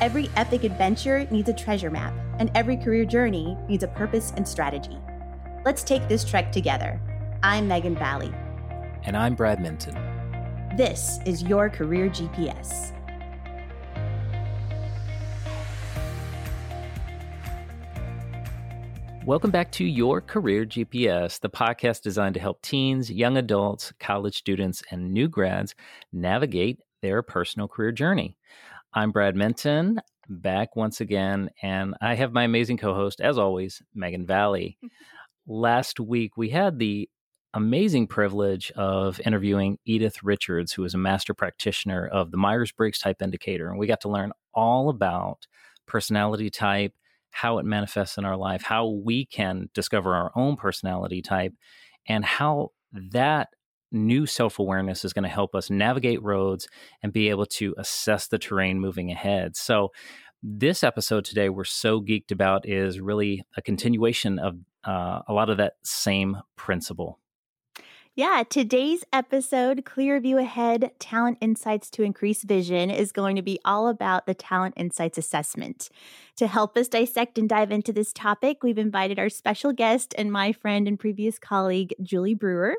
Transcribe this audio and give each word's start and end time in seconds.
Every 0.00 0.30
epic 0.36 0.62
adventure 0.62 1.26
needs 1.32 1.48
a 1.48 1.52
treasure 1.52 1.90
map, 1.90 2.14
and 2.38 2.52
every 2.54 2.76
career 2.76 3.04
journey 3.04 3.56
needs 3.68 3.82
a 3.82 3.88
purpose 3.88 4.32
and 4.36 4.46
strategy. 4.46 4.96
Let's 5.64 5.82
take 5.82 6.06
this 6.06 6.22
trek 6.22 6.52
together. 6.52 7.00
I'm 7.42 7.66
Megan 7.66 7.96
Vallee. 7.96 8.32
And 9.02 9.16
I'm 9.16 9.34
Brad 9.34 9.60
Minton. 9.60 9.94
This 10.76 11.18
is 11.26 11.42
your 11.42 11.68
Career 11.68 12.08
GPS. 12.10 12.92
Welcome 19.24 19.50
back 19.50 19.72
to 19.72 19.84
Your 19.84 20.20
Career 20.20 20.64
GPS, 20.64 21.40
the 21.40 21.50
podcast 21.50 22.02
designed 22.02 22.34
to 22.34 22.40
help 22.40 22.62
teens, 22.62 23.10
young 23.10 23.36
adults, 23.36 23.92
college 23.98 24.38
students, 24.38 24.80
and 24.92 25.12
new 25.12 25.26
grads 25.26 25.74
navigate 26.12 26.78
their 27.02 27.22
personal 27.22 27.68
career 27.68 27.92
journey. 27.92 28.36
I'm 28.98 29.12
Brad 29.12 29.36
Minton, 29.36 30.00
back 30.28 30.74
once 30.74 31.00
again, 31.00 31.50
and 31.62 31.94
I 32.00 32.16
have 32.16 32.32
my 32.32 32.42
amazing 32.42 32.78
co 32.78 32.94
host, 32.94 33.20
as 33.20 33.38
always, 33.38 33.80
Megan 33.94 34.26
Vallee. 34.26 34.76
Last 35.46 36.00
week, 36.00 36.36
we 36.36 36.48
had 36.48 36.80
the 36.80 37.08
amazing 37.54 38.08
privilege 38.08 38.72
of 38.72 39.20
interviewing 39.24 39.78
Edith 39.84 40.24
Richards, 40.24 40.72
who 40.72 40.82
is 40.82 40.94
a 40.94 40.98
master 40.98 41.32
practitioner 41.32 42.08
of 42.08 42.32
the 42.32 42.38
Myers 42.38 42.72
Briggs 42.72 42.98
type 42.98 43.22
indicator. 43.22 43.70
And 43.70 43.78
we 43.78 43.86
got 43.86 44.00
to 44.00 44.08
learn 44.08 44.32
all 44.52 44.88
about 44.88 45.46
personality 45.86 46.50
type 46.50 46.92
how 47.30 47.58
it 47.58 47.64
manifests 47.64 48.18
in 48.18 48.24
our 48.24 48.36
life, 48.36 48.62
how 48.62 48.88
we 48.88 49.26
can 49.26 49.70
discover 49.74 50.16
our 50.16 50.32
own 50.34 50.56
personality 50.56 51.22
type, 51.22 51.54
and 52.08 52.24
how 52.24 52.72
that 53.12 53.50
new 53.92 54.26
self 54.26 54.58
awareness 54.58 55.04
is 55.04 55.12
going 55.12 55.24
to 55.24 55.28
help 55.28 55.54
us 55.54 55.70
navigate 55.70 56.22
roads 56.22 56.68
and 57.02 57.12
be 57.12 57.30
able 57.30 57.46
to 57.46 57.74
assess 57.78 58.28
the 58.28 58.38
terrain 58.38 58.80
moving 58.80 59.10
ahead. 59.10 59.56
So, 59.56 59.92
this 60.42 60.84
episode 60.84 61.24
today 61.24 61.48
we're 61.48 61.64
so 61.64 62.00
geeked 62.00 62.30
about 62.30 62.68
is 62.68 63.00
really 63.00 63.42
a 63.56 63.62
continuation 63.62 64.38
of 64.38 64.56
uh, 64.84 65.20
a 65.26 65.32
lot 65.32 65.50
of 65.50 65.56
that 65.56 65.74
same 65.82 66.36
principle. 66.56 67.18
Yeah, 68.18 68.42
today's 68.48 69.04
episode, 69.12 69.84
Clear 69.84 70.18
View 70.18 70.38
Ahead 70.38 70.90
Talent 70.98 71.38
Insights 71.40 71.88
to 71.90 72.02
Increase 72.02 72.42
Vision, 72.42 72.90
is 72.90 73.12
going 73.12 73.36
to 73.36 73.42
be 73.42 73.60
all 73.64 73.86
about 73.86 74.26
the 74.26 74.34
Talent 74.34 74.74
Insights 74.76 75.18
Assessment. 75.18 75.88
To 76.34 76.48
help 76.48 76.76
us 76.76 76.88
dissect 76.88 77.38
and 77.38 77.48
dive 77.48 77.70
into 77.70 77.92
this 77.92 78.12
topic, 78.12 78.64
we've 78.64 78.76
invited 78.76 79.20
our 79.20 79.28
special 79.28 79.72
guest 79.72 80.16
and 80.18 80.32
my 80.32 80.50
friend 80.50 80.88
and 80.88 80.98
previous 80.98 81.38
colleague, 81.38 81.94
Julie 82.02 82.34
Brewer. 82.34 82.74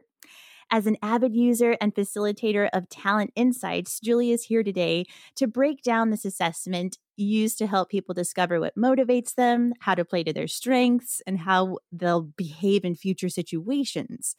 As 0.72 0.86
an 0.86 0.98
avid 1.02 1.36
user 1.36 1.76
and 1.82 1.96
facilitator 1.96 2.70
of 2.74 2.90
Talent 2.90 3.32
Insights, 3.36 4.00
Julie 4.00 4.32
is 4.32 4.44
here 4.44 4.62
today 4.62 5.06
to 5.36 5.48
break 5.48 5.82
down 5.82 6.12
this 6.12 6.26
assessment 6.26 7.00
used 7.20 7.58
to 7.58 7.68
help 7.68 7.90
people 7.90 8.14
discover 8.14 8.60
what 8.60 8.76
motivates 8.76 9.36
them, 9.36 9.74
how 9.80 9.96
to 9.96 10.06
play 10.06 10.24
to 10.24 10.34
their 10.34 10.48
strengths, 10.48 11.22
and 11.28 11.40
how 11.40 11.78
they'll 11.92 12.22
behave 12.22 12.86
in 12.86 12.96
future 12.96 13.30
situations. 13.30 14.36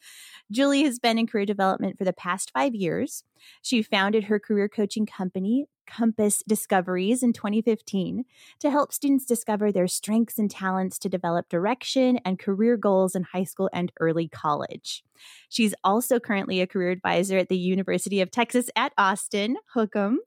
Julie 0.51 0.83
has 0.83 0.99
been 0.99 1.17
in 1.17 1.27
career 1.27 1.45
development 1.45 1.97
for 1.97 2.03
the 2.03 2.13
past 2.13 2.51
five 2.53 2.75
years. 2.75 3.23
She 3.61 3.81
founded 3.81 4.25
her 4.25 4.39
career 4.39 4.69
coaching 4.69 5.05
company, 5.05 5.67
Compass 5.87 6.43
Discoveries, 6.47 7.23
in 7.23 7.33
2015 7.33 8.23
to 8.59 8.69
help 8.69 8.93
students 8.93 9.25
discover 9.25 9.71
their 9.71 9.87
strengths 9.87 10.37
and 10.37 10.49
talents 10.49 10.97
to 10.99 11.09
develop 11.09 11.49
direction 11.49 12.19
and 12.23 12.39
career 12.39 12.77
goals 12.77 13.15
in 13.15 13.23
high 13.23 13.43
school 13.43 13.69
and 13.73 13.91
early 13.99 14.27
college. 14.27 15.03
She's 15.49 15.73
also 15.83 16.19
currently 16.19 16.61
a 16.61 16.67
career 16.67 16.91
advisor 16.91 17.37
at 17.37 17.49
the 17.49 17.57
University 17.57 18.21
of 18.21 18.31
Texas 18.31 18.69
at 18.75 18.93
Austin, 18.97 19.57
Hook 19.73 19.95
'em. 19.95 20.19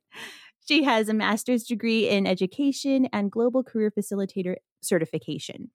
She 0.66 0.84
has 0.84 1.08
a 1.08 1.14
master's 1.14 1.64
degree 1.64 2.08
in 2.08 2.26
education 2.26 3.06
and 3.12 3.30
global 3.30 3.62
career 3.62 3.90
facilitator 3.90 4.56
certification. 4.82 5.70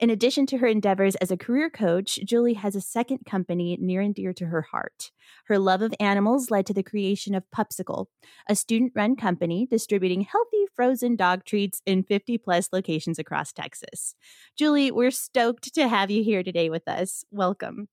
In 0.00 0.10
addition 0.10 0.44
to 0.46 0.58
her 0.58 0.66
endeavors 0.66 1.14
as 1.16 1.30
a 1.30 1.36
career 1.36 1.70
coach, 1.70 2.18
Julie 2.24 2.54
has 2.54 2.74
a 2.74 2.80
second 2.80 3.20
company 3.26 3.78
near 3.80 4.00
and 4.00 4.12
dear 4.12 4.32
to 4.32 4.46
her 4.46 4.62
heart. 4.62 5.12
Her 5.46 5.58
love 5.58 5.82
of 5.82 5.94
animals 6.00 6.50
led 6.50 6.66
to 6.66 6.74
the 6.74 6.82
creation 6.82 7.34
of 7.34 7.44
Pupsicle, 7.54 8.06
a 8.48 8.56
student 8.56 8.92
run 8.96 9.14
company 9.14 9.66
distributing 9.66 10.22
healthy 10.22 10.66
frozen 10.74 11.14
dog 11.14 11.44
treats 11.44 11.80
in 11.86 12.02
50 12.02 12.38
plus 12.38 12.70
locations 12.72 13.20
across 13.20 13.52
Texas. 13.52 14.16
Julie, 14.56 14.90
we're 14.90 15.12
stoked 15.12 15.72
to 15.74 15.88
have 15.88 16.10
you 16.10 16.24
here 16.24 16.42
today 16.42 16.70
with 16.70 16.88
us. 16.88 17.24
Welcome. 17.30 17.88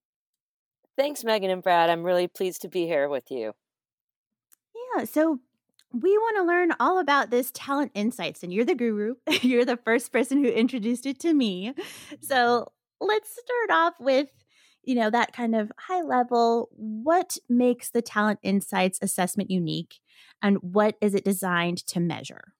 Thanks, 0.97 1.23
Megan 1.23 1.51
and 1.51 1.61
Brad. 1.61 1.91
I'm 1.91 2.03
really 2.03 2.27
pleased 2.27 2.61
to 2.63 2.67
be 2.67 2.85
here 2.85 3.07
with 3.07 3.29
you. 3.29 3.53
Yeah, 4.95 5.05
so 5.05 5.39
we 5.93 6.17
want 6.17 6.37
to 6.37 6.43
learn 6.43 6.73
all 6.79 6.99
about 6.99 7.29
this 7.29 7.51
talent 7.53 7.91
insights 7.93 8.43
and 8.43 8.53
you're 8.53 8.65
the 8.65 8.75
guru. 8.75 9.15
You're 9.41 9.65
the 9.65 9.77
first 9.77 10.11
person 10.11 10.43
who 10.43 10.49
introduced 10.49 11.05
it 11.05 11.19
to 11.21 11.33
me. 11.33 11.73
So 12.21 12.35
mm-hmm. 12.35 13.05
let's 13.07 13.31
start 13.31 13.71
off 13.71 13.93
with 13.99 14.29
you 14.83 14.95
know 14.95 15.09
that 15.11 15.33
kind 15.33 15.55
of 15.55 15.71
high 15.77 16.01
level 16.01 16.69
what 16.71 17.37
makes 17.47 17.89
the 17.91 18.01
talent 18.01 18.39
insights 18.41 18.97
assessment 19.01 19.51
unique 19.51 19.99
and 20.41 20.57
what 20.61 20.95
is 21.01 21.13
it 21.13 21.23
designed 21.23 21.85
to 21.87 21.99
measure? 21.99 22.53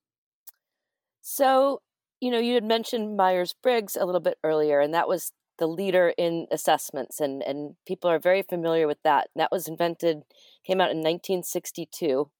So 1.20 1.82
you 2.20 2.30
know 2.30 2.38
you 2.38 2.54
had 2.54 2.64
mentioned 2.64 3.16
myers-briggs 3.16 3.96
a 3.96 4.04
little 4.04 4.20
bit 4.20 4.38
earlier 4.44 4.80
and 4.80 4.94
that 4.94 5.08
was 5.08 5.32
the 5.58 5.66
leader 5.66 6.12
in 6.18 6.46
assessments 6.50 7.18
and 7.18 7.42
and 7.42 7.76
people 7.86 8.10
are 8.10 8.18
very 8.18 8.42
familiar 8.42 8.86
with 8.86 9.02
that. 9.04 9.28
That 9.36 9.50
was 9.50 9.68
invented 9.68 10.22
came 10.64 10.80
out 10.80 10.90
in 10.90 10.98
1962 10.98 12.30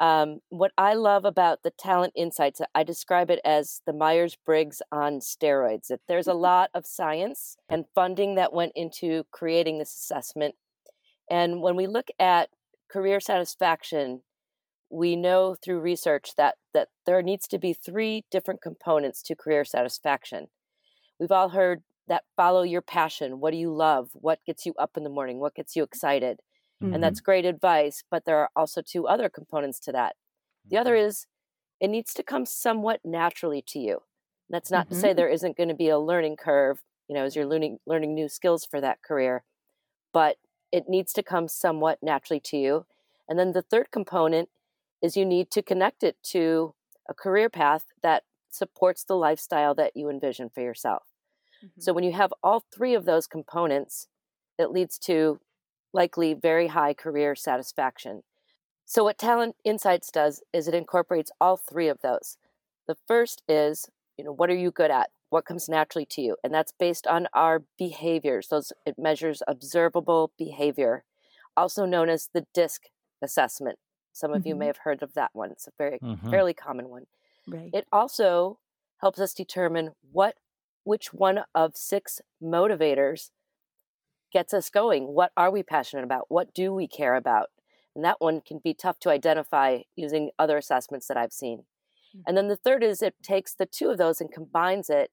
um, 0.00 0.40
what 0.48 0.72
I 0.76 0.94
love 0.94 1.24
about 1.24 1.62
the 1.62 1.70
Talent 1.70 2.12
Insights, 2.16 2.60
I 2.74 2.82
describe 2.82 3.30
it 3.30 3.40
as 3.44 3.80
the 3.86 3.92
Myers 3.92 4.36
Briggs 4.44 4.82
on 4.90 5.20
steroids. 5.20 5.86
That 5.88 6.00
there's 6.08 6.26
a 6.26 6.34
lot 6.48 6.70
of 6.74 6.86
science 6.86 7.56
and 7.68 7.84
funding 7.94 8.34
that 8.34 8.52
went 8.52 8.72
into 8.74 9.24
creating 9.30 9.78
this 9.78 9.94
assessment. 9.94 10.56
And 11.30 11.62
when 11.62 11.76
we 11.76 11.86
look 11.86 12.08
at 12.18 12.50
career 12.90 13.20
satisfaction, 13.20 14.22
we 14.90 15.16
know 15.16 15.56
through 15.64 15.80
research 15.80 16.32
that, 16.36 16.56
that 16.72 16.88
there 17.06 17.22
needs 17.22 17.48
to 17.48 17.58
be 17.58 17.72
three 17.72 18.24
different 18.30 18.62
components 18.62 19.22
to 19.22 19.34
career 19.34 19.64
satisfaction. 19.64 20.48
We've 21.18 21.32
all 21.32 21.50
heard 21.50 21.82
that 22.06 22.24
follow 22.36 22.62
your 22.62 22.82
passion. 22.82 23.40
What 23.40 23.52
do 23.52 23.56
you 23.56 23.74
love? 23.74 24.10
What 24.12 24.40
gets 24.46 24.66
you 24.66 24.74
up 24.78 24.92
in 24.96 25.04
the 25.04 25.10
morning? 25.10 25.40
What 25.40 25.54
gets 25.54 25.74
you 25.74 25.82
excited? 25.82 26.40
Mm-hmm. 26.84 26.94
And 26.94 27.02
that's 27.02 27.20
great 27.20 27.44
advice. 27.44 28.04
But 28.10 28.24
there 28.24 28.38
are 28.38 28.50
also 28.54 28.82
two 28.82 29.06
other 29.06 29.28
components 29.28 29.80
to 29.80 29.92
that. 29.92 30.16
The 30.68 30.76
other 30.76 30.94
mm-hmm. 30.94 31.08
is 31.08 31.26
it 31.80 31.88
needs 31.88 32.14
to 32.14 32.22
come 32.22 32.46
somewhat 32.46 33.00
naturally 33.04 33.62
to 33.68 33.78
you. 33.78 34.02
That's 34.50 34.70
not 34.70 34.86
mm-hmm. 34.86 34.94
to 34.94 35.00
say 35.00 35.08
mm-hmm. 35.08 35.16
there 35.16 35.28
isn't 35.28 35.56
going 35.56 35.68
to 35.68 35.74
be 35.74 35.88
a 35.88 35.98
learning 35.98 36.36
curve, 36.36 36.80
you 37.08 37.14
know, 37.14 37.24
as 37.24 37.34
you're 37.34 37.46
learning 37.46 37.78
learning 37.86 38.14
new 38.14 38.28
skills 38.28 38.64
for 38.64 38.80
that 38.80 39.02
career, 39.02 39.44
but 40.12 40.36
it 40.70 40.88
needs 40.88 41.12
to 41.14 41.22
come 41.22 41.48
somewhat 41.48 41.98
naturally 42.02 42.40
to 42.40 42.56
you. 42.56 42.86
And 43.28 43.38
then 43.38 43.52
the 43.52 43.62
third 43.62 43.90
component 43.90 44.48
is 45.02 45.16
you 45.16 45.24
need 45.24 45.50
to 45.52 45.62
connect 45.62 46.02
it 46.02 46.16
to 46.22 46.74
a 47.08 47.14
career 47.14 47.48
path 47.48 47.86
that 48.02 48.24
supports 48.50 49.04
the 49.04 49.16
lifestyle 49.16 49.74
that 49.74 49.92
you 49.94 50.08
envision 50.08 50.48
for 50.48 50.62
yourself. 50.62 51.04
Mm-hmm. 51.64 51.80
So 51.80 51.92
when 51.92 52.04
you 52.04 52.12
have 52.12 52.32
all 52.42 52.64
three 52.74 52.94
of 52.94 53.04
those 53.04 53.26
components, 53.26 54.08
it 54.58 54.70
leads 54.70 54.98
to 55.00 55.40
likely 55.94 56.34
very 56.34 56.66
high 56.66 56.92
career 56.92 57.34
satisfaction. 57.34 58.22
So, 58.84 59.04
what 59.04 59.16
Talent 59.16 59.56
Insights 59.64 60.10
does 60.10 60.42
is 60.52 60.68
it 60.68 60.74
incorporates 60.74 61.30
all 61.40 61.56
three 61.56 61.88
of 61.88 62.00
those. 62.02 62.36
The 62.86 62.96
first 63.06 63.42
is, 63.48 63.88
you 64.18 64.24
know, 64.24 64.32
what 64.32 64.50
are 64.50 64.56
you 64.56 64.70
good 64.70 64.90
at? 64.90 65.10
What 65.30 65.46
comes 65.46 65.68
naturally 65.68 66.06
to 66.10 66.20
you? 66.20 66.36
And 66.44 66.52
that's 66.52 66.72
based 66.78 67.06
on 67.06 67.26
our 67.32 67.62
behaviors. 67.78 68.48
Those 68.48 68.72
it 68.84 68.98
measures 68.98 69.42
observable 69.48 70.32
behavior, 70.36 71.04
also 71.56 71.86
known 71.86 72.10
as 72.10 72.28
the 72.34 72.46
DISC 72.52 72.82
assessment. 73.22 73.78
Some 74.12 74.32
of 74.32 74.40
mm-hmm. 74.40 74.48
you 74.48 74.54
may 74.54 74.64
mm-hmm. 74.64 74.68
have 74.68 74.78
heard 74.84 75.02
of 75.02 75.14
that 75.14 75.30
one. 75.32 75.50
It's 75.50 75.66
a 75.66 75.72
very 75.78 75.98
mm-hmm. 75.98 76.30
fairly 76.30 76.54
common 76.54 76.88
one. 76.88 77.06
Right. 77.48 77.70
It 77.72 77.86
also 77.90 78.58
helps 78.98 79.18
us 79.18 79.34
determine 79.34 79.90
what 80.12 80.36
which 80.84 81.14
one 81.14 81.40
of 81.54 81.76
six 81.76 82.20
motivators 82.42 83.30
gets 84.34 84.52
us 84.52 84.68
going. 84.68 85.04
What 85.14 85.32
are 85.36 85.50
we 85.50 85.62
passionate 85.62 86.04
about? 86.04 86.26
What 86.28 86.52
do 86.52 86.74
we 86.74 86.86
care 86.86 87.14
about? 87.14 87.48
And 87.94 88.04
that 88.04 88.20
one 88.20 88.42
can 88.42 88.60
be 88.62 88.74
tough 88.74 88.98
to 89.00 89.10
identify 89.10 89.82
using 89.94 90.32
other 90.38 90.58
assessments 90.58 91.06
that 91.06 91.16
I've 91.16 91.32
seen. 91.32 91.58
Mm-hmm. 91.58 92.20
And 92.26 92.36
then 92.36 92.48
the 92.48 92.56
third 92.56 92.82
is 92.82 93.00
it 93.00 93.14
takes 93.22 93.54
the 93.54 93.64
two 93.64 93.88
of 93.88 93.96
those 93.96 94.20
and 94.20 94.32
combines 94.32 94.90
it 94.90 95.12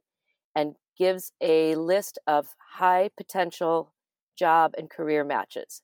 and 0.56 0.75
gives 0.97 1.31
a 1.39 1.75
list 1.75 2.18
of 2.25 2.56
high 2.73 3.12
potential 3.15 3.94
job 4.35 4.73
and 4.77 4.89
career 4.89 5.23
matches. 5.23 5.83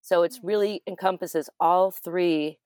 So 0.00 0.22
it 0.22 0.38
really 0.42 0.82
encompasses 0.86 1.50
all 1.60 1.90
three 1.90 2.58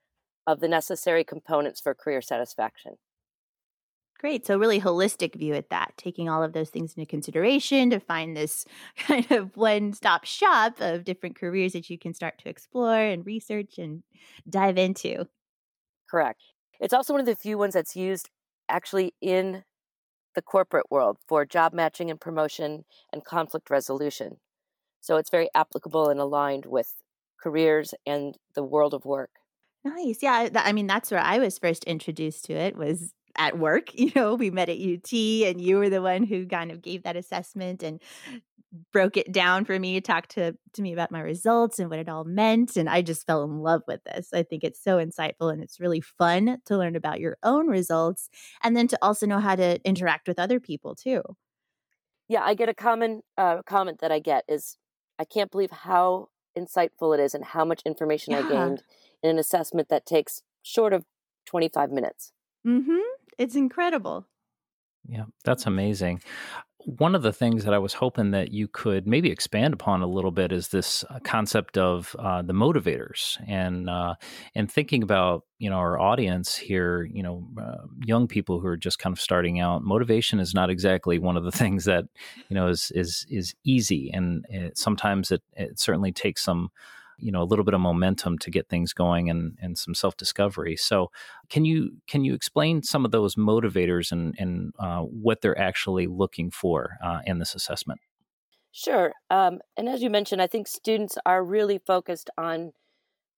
of 0.46 0.60
the 0.60 0.68
necessary 0.68 1.24
components 1.24 1.80
for 1.80 1.92
career 1.92 2.22
satisfaction. 2.22 2.98
Great. 4.24 4.46
So, 4.46 4.56
really 4.56 4.80
holistic 4.80 5.34
view 5.34 5.52
at 5.52 5.68
that, 5.68 5.92
taking 5.98 6.30
all 6.30 6.42
of 6.42 6.54
those 6.54 6.70
things 6.70 6.94
into 6.96 7.04
consideration 7.04 7.90
to 7.90 8.00
find 8.00 8.34
this 8.34 8.64
kind 8.96 9.30
of 9.30 9.54
one 9.54 9.92
stop 9.92 10.24
shop 10.24 10.80
of 10.80 11.04
different 11.04 11.36
careers 11.36 11.74
that 11.74 11.90
you 11.90 11.98
can 11.98 12.14
start 12.14 12.38
to 12.38 12.48
explore 12.48 12.96
and 12.96 13.26
research 13.26 13.76
and 13.76 14.02
dive 14.48 14.78
into. 14.78 15.26
Correct. 16.10 16.40
It's 16.80 16.94
also 16.94 17.12
one 17.12 17.20
of 17.20 17.26
the 17.26 17.36
few 17.36 17.58
ones 17.58 17.74
that's 17.74 17.96
used 17.96 18.30
actually 18.66 19.12
in 19.20 19.62
the 20.34 20.40
corporate 20.40 20.90
world 20.90 21.18
for 21.28 21.44
job 21.44 21.74
matching 21.74 22.10
and 22.10 22.18
promotion 22.18 22.86
and 23.12 23.26
conflict 23.26 23.68
resolution. 23.68 24.38
So 25.02 25.18
it's 25.18 25.28
very 25.28 25.50
applicable 25.54 26.08
and 26.08 26.18
aligned 26.18 26.64
with 26.64 26.94
careers 27.42 27.92
and 28.06 28.38
the 28.54 28.64
world 28.64 28.94
of 28.94 29.04
work. 29.04 29.32
Nice. 29.84 30.22
Yeah, 30.22 30.48
I 30.54 30.72
mean 30.72 30.86
that's 30.86 31.10
where 31.10 31.20
I 31.20 31.38
was 31.38 31.58
first 31.58 31.84
introduced 31.84 32.46
to 32.46 32.54
it 32.54 32.74
was 32.74 33.12
at 33.36 33.58
work. 33.58 33.90
You 34.04 34.12
know, 34.14 34.34
we 34.34 34.50
met 34.50 34.68
at 34.68 34.78
UT 34.78 35.12
and 35.12 35.60
you 35.60 35.78
were 35.78 35.88
the 35.88 36.02
one 36.02 36.24
who 36.24 36.46
kind 36.46 36.70
of 36.70 36.82
gave 36.82 37.04
that 37.04 37.16
assessment 37.16 37.82
and 37.82 38.00
broke 38.92 39.16
it 39.16 39.32
down 39.32 39.64
for 39.64 39.78
me, 39.78 40.00
talked 40.00 40.32
to, 40.32 40.54
to 40.72 40.82
me 40.82 40.92
about 40.92 41.10
my 41.10 41.20
results 41.20 41.78
and 41.78 41.88
what 41.88 41.98
it 41.98 42.08
all 42.08 42.24
meant. 42.24 42.76
And 42.76 42.88
I 42.88 43.02
just 43.02 43.26
fell 43.26 43.44
in 43.44 43.60
love 43.60 43.82
with 43.86 44.02
this. 44.04 44.28
I 44.34 44.42
think 44.42 44.64
it's 44.64 44.82
so 44.82 44.96
insightful 44.98 45.52
and 45.52 45.62
it's 45.62 45.80
really 45.80 46.00
fun 46.00 46.58
to 46.66 46.76
learn 46.76 46.96
about 46.96 47.20
your 47.20 47.36
own 47.42 47.68
results 47.68 48.28
and 48.62 48.76
then 48.76 48.88
to 48.88 48.98
also 49.00 49.26
know 49.26 49.40
how 49.40 49.54
to 49.56 49.80
interact 49.84 50.28
with 50.28 50.38
other 50.38 50.60
people 50.60 50.94
too. 50.94 51.22
Yeah, 52.28 52.42
I 52.42 52.54
get 52.54 52.68
a 52.68 52.74
common 52.74 53.22
uh, 53.38 53.62
comment 53.62 54.00
that 54.00 54.10
I 54.10 54.18
get 54.18 54.44
is 54.48 54.76
I 55.18 55.24
can't 55.24 55.50
believe 55.50 55.70
how 55.70 56.28
insightful 56.58 57.16
it 57.16 57.20
is 57.20 57.34
and 57.34 57.44
how 57.44 57.64
much 57.64 57.82
information 57.84 58.32
yeah. 58.32 58.40
I 58.40 58.48
gained 58.48 58.82
in 59.22 59.30
an 59.30 59.38
assessment 59.38 59.88
that 59.88 60.06
takes 60.06 60.42
short 60.62 60.92
of 60.92 61.04
25 61.46 61.90
minutes. 61.90 62.32
Mhm. 62.66 63.00
It's 63.38 63.56
incredible. 63.56 64.26
Yeah, 65.06 65.24
that's 65.44 65.66
amazing. 65.66 66.22
One 66.86 67.14
of 67.14 67.22
the 67.22 67.32
things 67.32 67.64
that 67.64 67.72
I 67.72 67.78
was 67.78 67.94
hoping 67.94 68.32
that 68.32 68.52
you 68.52 68.68
could 68.68 69.06
maybe 69.06 69.30
expand 69.30 69.72
upon 69.72 70.02
a 70.02 70.06
little 70.06 70.30
bit 70.30 70.52
is 70.52 70.68
this 70.68 71.02
uh, 71.08 71.18
concept 71.24 71.78
of 71.78 72.14
uh, 72.18 72.42
the 72.42 72.52
motivators, 72.52 73.38
and 73.48 73.88
uh, 73.88 74.14
and 74.54 74.70
thinking 74.70 75.02
about 75.02 75.44
you 75.58 75.70
know 75.70 75.76
our 75.76 75.98
audience 75.98 76.56
here, 76.56 77.04
you 77.10 77.22
know, 77.22 77.46
uh, 77.58 77.86
young 78.04 78.28
people 78.28 78.60
who 78.60 78.66
are 78.66 78.76
just 78.76 78.98
kind 78.98 79.14
of 79.14 79.20
starting 79.20 79.60
out. 79.60 79.82
Motivation 79.82 80.40
is 80.40 80.52
not 80.52 80.68
exactly 80.68 81.18
one 81.18 81.38
of 81.38 81.44
the 81.44 81.52
things 81.62 81.86
that 81.86 82.04
you 82.48 82.54
know 82.54 82.68
is 82.68 82.92
is 82.94 83.26
is 83.30 83.54
easy, 83.64 84.10
and 84.12 84.44
it, 84.50 84.76
sometimes 84.76 85.30
it 85.30 85.42
it 85.54 85.78
certainly 85.78 86.12
takes 86.12 86.42
some 86.42 86.70
you 87.18 87.32
know 87.32 87.42
a 87.42 87.44
little 87.44 87.64
bit 87.64 87.74
of 87.74 87.80
momentum 87.80 88.38
to 88.38 88.50
get 88.50 88.68
things 88.68 88.92
going 88.92 89.30
and 89.30 89.56
and 89.60 89.78
some 89.78 89.94
self 89.94 90.16
discovery. 90.16 90.76
So 90.76 91.10
can 91.48 91.64
you 91.64 91.98
can 92.06 92.24
you 92.24 92.34
explain 92.34 92.82
some 92.82 93.04
of 93.04 93.10
those 93.10 93.36
motivators 93.36 94.12
and 94.12 94.34
and 94.38 94.72
uh, 94.78 95.00
what 95.00 95.40
they're 95.40 95.58
actually 95.58 96.06
looking 96.06 96.50
for 96.50 96.98
uh, 97.02 97.20
in 97.26 97.38
this 97.38 97.54
assessment? 97.54 98.00
Sure. 98.72 99.12
Um, 99.30 99.60
and 99.76 99.88
as 99.88 100.02
you 100.02 100.10
mentioned, 100.10 100.42
I 100.42 100.48
think 100.48 100.66
students 100.66 101.16
are 101.24 101.44
really 101.44 101.78
focused 101.78 102.28
on 102.36 102.72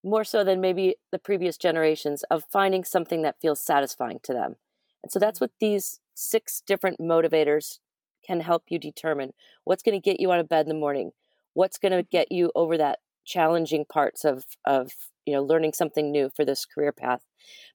more 0.03 0.25
so 0.25 0.45
than 0.45 0.61
maybe 0.61 0.97
the 1.13 1.19
previous 1.19 1.59
generations 1.59 2.23
of 2.31 2.45
finding 2.51 2.85
something 2.85 3.23
that 3.23 3.41
feels 3.43 3.61
satisfying 3.61 4.21
to 4.23 4.33
them. 4.33 4.55
And 5.03 5.13
so 5.13 5.19
that's 5.19 5.41
what 5.41 5.51
these 5.61 6.01
six 6.15 6.63
different 6.67 6.99
motivators 6.99 7.81
can 8.27 8.41
help 8.41 8.65
you 8.69 8.79
determine 8.79 9.33
what's 9.65 9.83
going 9.83 10.01
to 10.01 10.03
get 10.03 10.21
you 10.21 10.33
out 10.33 10.41
of 10.41 10.49
bed 10.49 10.67
in 10.67 10.69
the 10.69 10.75
morning, 10.75 11.11
what's 11.55 11.79
going 11.79 11.93
to 11.93 12.03
get 12.03 12.33
you 12.33 12.51
over 12.55 12.79
that 12.79 13.01
challenging 13.27 13.85
parts 13.85 14.25
of 14.25 14.45
of 14.65 14.93
you 15.27 15.35
know 15.35 15.43
learning 15.43 15.73
something 15.73 16.11
new 16.11 16.31
for 16.35 16.45
this 16.45 16.65
career 16.65 16.93
path 16.93 17.23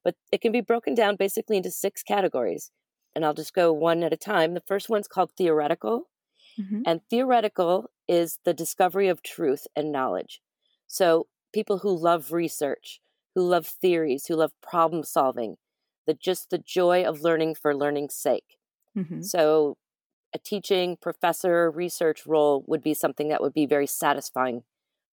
but 0.02 0.16
it 0.32 0.40
can 0.40 0.50
be 0.50 0.60
broken 0.60 0.94
down 0.94 1.14
basically 1.14 1.56
into 1.56 1.70
six 1.70 2.02
categories 2.02 2.70
and 3.14 3.24
i'll 3.24 3.34
just 3.34 3.54
go 3.54 3.72
one 3.72 4.02
at 4.02 4.12
a 4.12 4.16
time 4.16 4.54
the 4.54 4.62
first 4.66 4.88
one's 4.88 5.06
called 5.06 5.30
theoretical 5.36 6.08
mm-hmm. 6.58 6.80
and 6.86 7.00
theoretical 7.08 7.90
is 8.08 8.38
the 8.44 8.54
discovery 8.54 9.08
of 9.08 9.22
truth 9.22 9.66
and 9.76 9.92
knowledge 9.92 10.40
so 10.86 11.26
people 11.52 11.78
who 11.78 11.96
love 11.96 12.32
research 12.32 13.00
who 13.34 13.42
love 13.42 13.66
theories 13.66 14.26
who 14.26 14.34
love 14.34 14.52
problem 14.62 15.04
solving 15.04 15.56
the 16.06 16.14
just 16.14 16.50
the 16.50 16.58
joy 16.58 17.04
of 17.04 17.22
learning 17.22 17.54
for 17.54 17.76
learning's 17.76 18.14
sake 18.14 18.56
mm-hmm. 18.96 19.20
so 19.20 19.76
a 20.34 20.38
teaching 20.38 20.96
professor 20.96 21.70
research 21.70 22.26
role 22.26 22.64
would 22.66 22.82
be 22.82 22.94
something 22.94 23.28
that 23.28 23.42
would 23.42 23.52
be 23.52 23.66
very 23.66 23.86
satisfying 23.86 24.62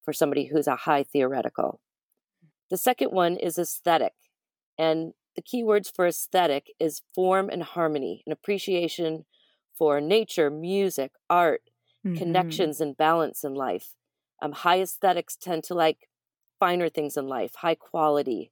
for 0.09 0.13
somebody 0.13 0.45
who's 0.45 0.65
a 0.65 0.75
high 0.75 1.03
theoretical. 1.03 1.79
The 2.71 2.77
second 2.77 3.11
one 3.11 3.38
is 3.38 3.59
aesthetic. 3.59 4.13
And 4.75 5.13
the 5.35 5.44
key 5.44 5.63
words 5.63 5.91
for 5.95 6.07
aesthetic 6.07 6.73
is 6.79 7.03
form 7.13 7.47
and 7.47 7.61
harmony, 7.61 8.23
an 8.25 8.31
appreciation 8.31 9.25
for 9.77 10.01
nature, 10.01 10.50
music, 10.50 11.11
art, 11.29 11.61
mm-hmm. 12.03 12.17
connections, 12.17 12.81
and 12.81 12.97
balance 12.97 13.44
in 13.44 13.53
life. 13.53 13.89
Um, 14.41 14.53
high 14.53 14.81
aesthetics 14.81 15.35
tend 15.35 15.63
to 15.65 15.75
like 15.75 16.09
finer 16.59 16.89
things 16.89 17.15
in 17.15 17.27
life, 17.27 17.53
high 17.57 17.75
quality. 17.75 18.51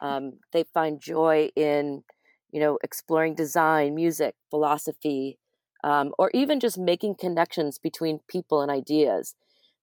Um, 0.00 0.40
they 0.52 0.64
find 0.74 1.00
joy 1.00 1.50
in, 1.54 2.02
you 2.50 2.58
know, 2.58 2.80
exploring 2.82 3.36
design, 3.36 3.94
music, 3.94 4.34
philosophy, 4.50 5.38
um, 5.84 6.10
or 6.18 6.32
even 6.34 6.58
just 6.58 6.76
making 6.76 7.14
connections 7.14 7.78
between 7.78 8.18
people 8.26 8.60
and 8.60 8.72
ideas. 8.72 9.36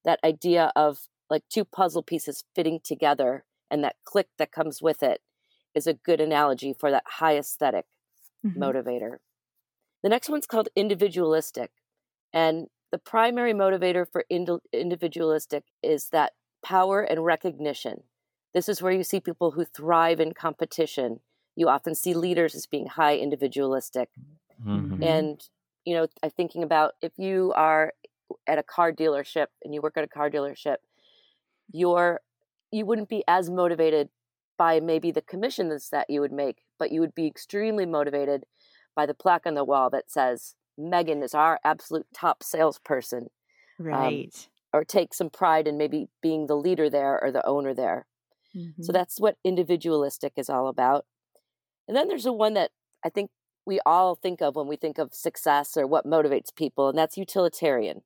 That 0.03 0.19
idea 0.21 0.73
of 0.75 1.07
like 1.29 1.43
two 1.49 1.65
puzzle 1.65 2.03
pieces 2.03 2.43
fitting 2.55 2.79
together 2.83 3.45
and 3.69 3.83
that 3.83 3.95
click 4.03 4.27
that 4.37 4.51
comes 4.51 4.81
with 4.81 5.01
it 5.01 5.21
is 5.73 5.87
a 5.87 5.93
good 5.93 6.21
analogy 6.21 6.73
for 6.77 6.91
that 6.91 7.03
high 7.07 7.37
esthetic 7.37 7.85
mm-hmm. 8.45 8.61
motivator. 8.61 9.17
The 10.03 10.09
next 10.09 10.29
one's 10.29 10.45
called 10.45 10.69
individualistic. 10.75 11.71
And 12.31 12.67
the 12.91 12.97
primary 12.97 13.53
motivator 13.53 14.05
for 14.09 14.25
ind- 14.29 14.61
individualistic 14.71 15.63
is 15.81 16.09
that 16.09 16.33
power 16.63 17.01
and 17.01 17.25
recognition. 17.25 18.03
This 18.53 18.69
is 18.69 18.81
where 18.81 18.91
you 18.91 19.03
see 19.03 19.19
people 19.19 19.51
who 19.51 19.65
thrive 19.65 20.19
in 20.19 20.33
competition. 20.33 21.21
You 21.55 21.69
often 21.69 21.95
see 21.95 22.13
leaders 22.13 22.53
as 22.53 22.67
being 22.67 22.87
high 22.87 23.17
individualistic. 23.17 24.09
Mm-hmm. 24.63 25.01
And, 25.01 25.41
you 25.85 25.95
know, 25.95 26.07
I'm 26.21 26.29
thinking 26.29 26.63
about 26.63 26.93
if 27.01 27.13
you 27.17 27.53
are 27.55 27.93
at 28.47 28.59
a 28.59 28.63
car 28.63 28.91
dealership 28.91 29.47
and 29.63 29.73
you 29.73 29.81
work 29.81 29.97
at 29.97 30.03
a 30.03 30.07
car 30.07 30.29
dealership, 30.29 30.77
you're 31.71 32.21
you 32.71 32.85
wouldn't 32.85 33.09
be 33.09 33.23
as 33.27 33.49
motivated 33.49 34.09
by 34.57 34.79
maybe 34.79 35.11
the 35.11 35.21
commissions 35.21 35.89
that 35.91 36.09
you 36.09 36.21
would 36.21 36.31
make, 36.31 36.63
but 36.79 36.91
you 36.91 36.99
would 36.99 37.13
be 37.13 37.27
extremely 37.27 37.85
motivated 37.85 38.43
by 38.95 39.05
the 39.05 39.13
plaque 39.13 39.45
on 39.45 39.53
the 39.53 39.63
wall 39.63 39.89
that 39.91 40.11
says 40.11 40.55
Megan 40.77 41.21
is 41.21 41.33
our 41.33 41.59
absolute 41.63 42.07
top 42.13 42.43
salesperson. 42.43 43.27
Um, 43.79 43.85
right. 43.85 44.35
Um, 44.35 44.49
or 44.73 44.83
take 44.83 45.13
some 45.13 45.29
pride 45.29 45.67
in 45.67 45.77
maybe 45.77 46.07
being 46.21 46.47
the 46.47 46.57
leader 46.57 46.89
there 46.89 47.23
or 47.23 47.31
the 47.31 47.45
owner 47.45 47.75
there. 47.75 48.07
Mm-hmm. 48.57 48.81
So 48.81 48.91
that's 48.91 49.19
what 49.19 49.37
individualistic 49.43 50.33
is 50.35 50.49
all 50.49 50.67
about. 50.67 51.05
And 51.87 51.95
then 51.95 52.07
there's 52.07 52.25
a 52.25 52.33
one 52.33 52.55
that 52.55 52.71
I 53.05 53.09
think 53.09 53.29
we 53.65 53.79
all 53.85 54.15
think 54.15 54.41
of 54.41 54.55
when 54.55 54.67
we 54.67 54.75
think 54.75 54.97
of 54.97 55.13
success 55.13 55.77
or 55.77 55.85
what 55.85 56.05
motivates 56.05 56.53
people, 56.55 56.89
and 56.89 56.97
that's 56.97 57.17
utilitarian. 57.17 58.01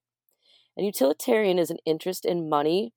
And 0.75 0.85
utilitarian 0.85 1.57
is 1.57 1.71
an 1.71 1.77
interest 1.85 2.25
in 2.25 2.49
money 2.49 2.93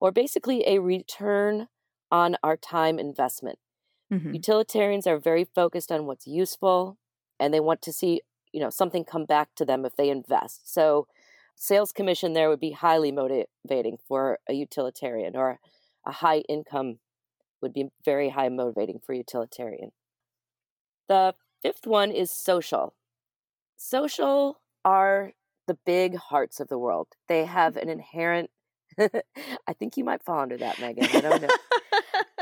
or 0.00 0.10
basically 0.10 0.66
a 0.66 0.78
return 0.78 1.68
on 2.10 2.36
our 2.42 2.56
time 2.56 2.98
investment. 2.98 3.58
Mm-hmm. 4.12 4.34
Utilitarians 4.34 5.06
are 5.06 5.18
very 5.18 5.44
focused 5.44 5.92
on 5.92 6.06
what's 6.06 6.26
useful 6.26 6.98
and 7.38 7.54
they 7.54 7.60
want 7.60 7.82
to 7.82 7.92
see, 7.92 8.22
you 8.52 8.60
know, 8.60 8.70
something 8.70 9.04
come 9.04 9.24
back 9.24 9.50
to 9.56 9.64
them 9.64 9.84
if 9.84 9.94
they 9.94 10.10
invest. 10.10 10.72
So 10.72 11.06
sales 11.54 11.92
commission 11.92 12.32
there 12.32 12.48
would 12.48 12.60
be 12.60 12.72
highly 12.72 13.12
motivating 13.12 13.98
for 14.08 14.38
a 14.48 14.54
utilitarian 14.54 15.36
or 15.36 15.60
a 16.06 16.12
high 16.12 16.38
income 16.48 16.98
would 17.60 17.72
be 17.72 17.90
very 18.04 18.30
high 18.30 18.48
motivating 18.48 18.98
for 19.04 19.12
utilitarian. 19.12 19.92
The 21.08 21.34
fifth 21.62 21.86
one 21.86 22.10
is 22.10 22.30
social. 22.30 22.94
Social 23.76 24.60
are 24.84 25.32
the 25.66 25.78
big 25.86 26.16
hearts 26.16 26.58
of 26.58 26.68
the 26.68 26.78
world. 26.78 27.08
They 27.28 27.44
have 27.44 27.76
an 27.76 27.88
inherent 27.88 28.50
I 29.66 29.72
think 29.72 29.96
you 29.96 30.04
might 30.04 30.22
fall 30.22 30.40
under 30.40 30.56
that, 30.58 30.78
Megan. 30.80 31.04
I 31.04 31.20
don't 31.20 31.42
know. 31.42 31.48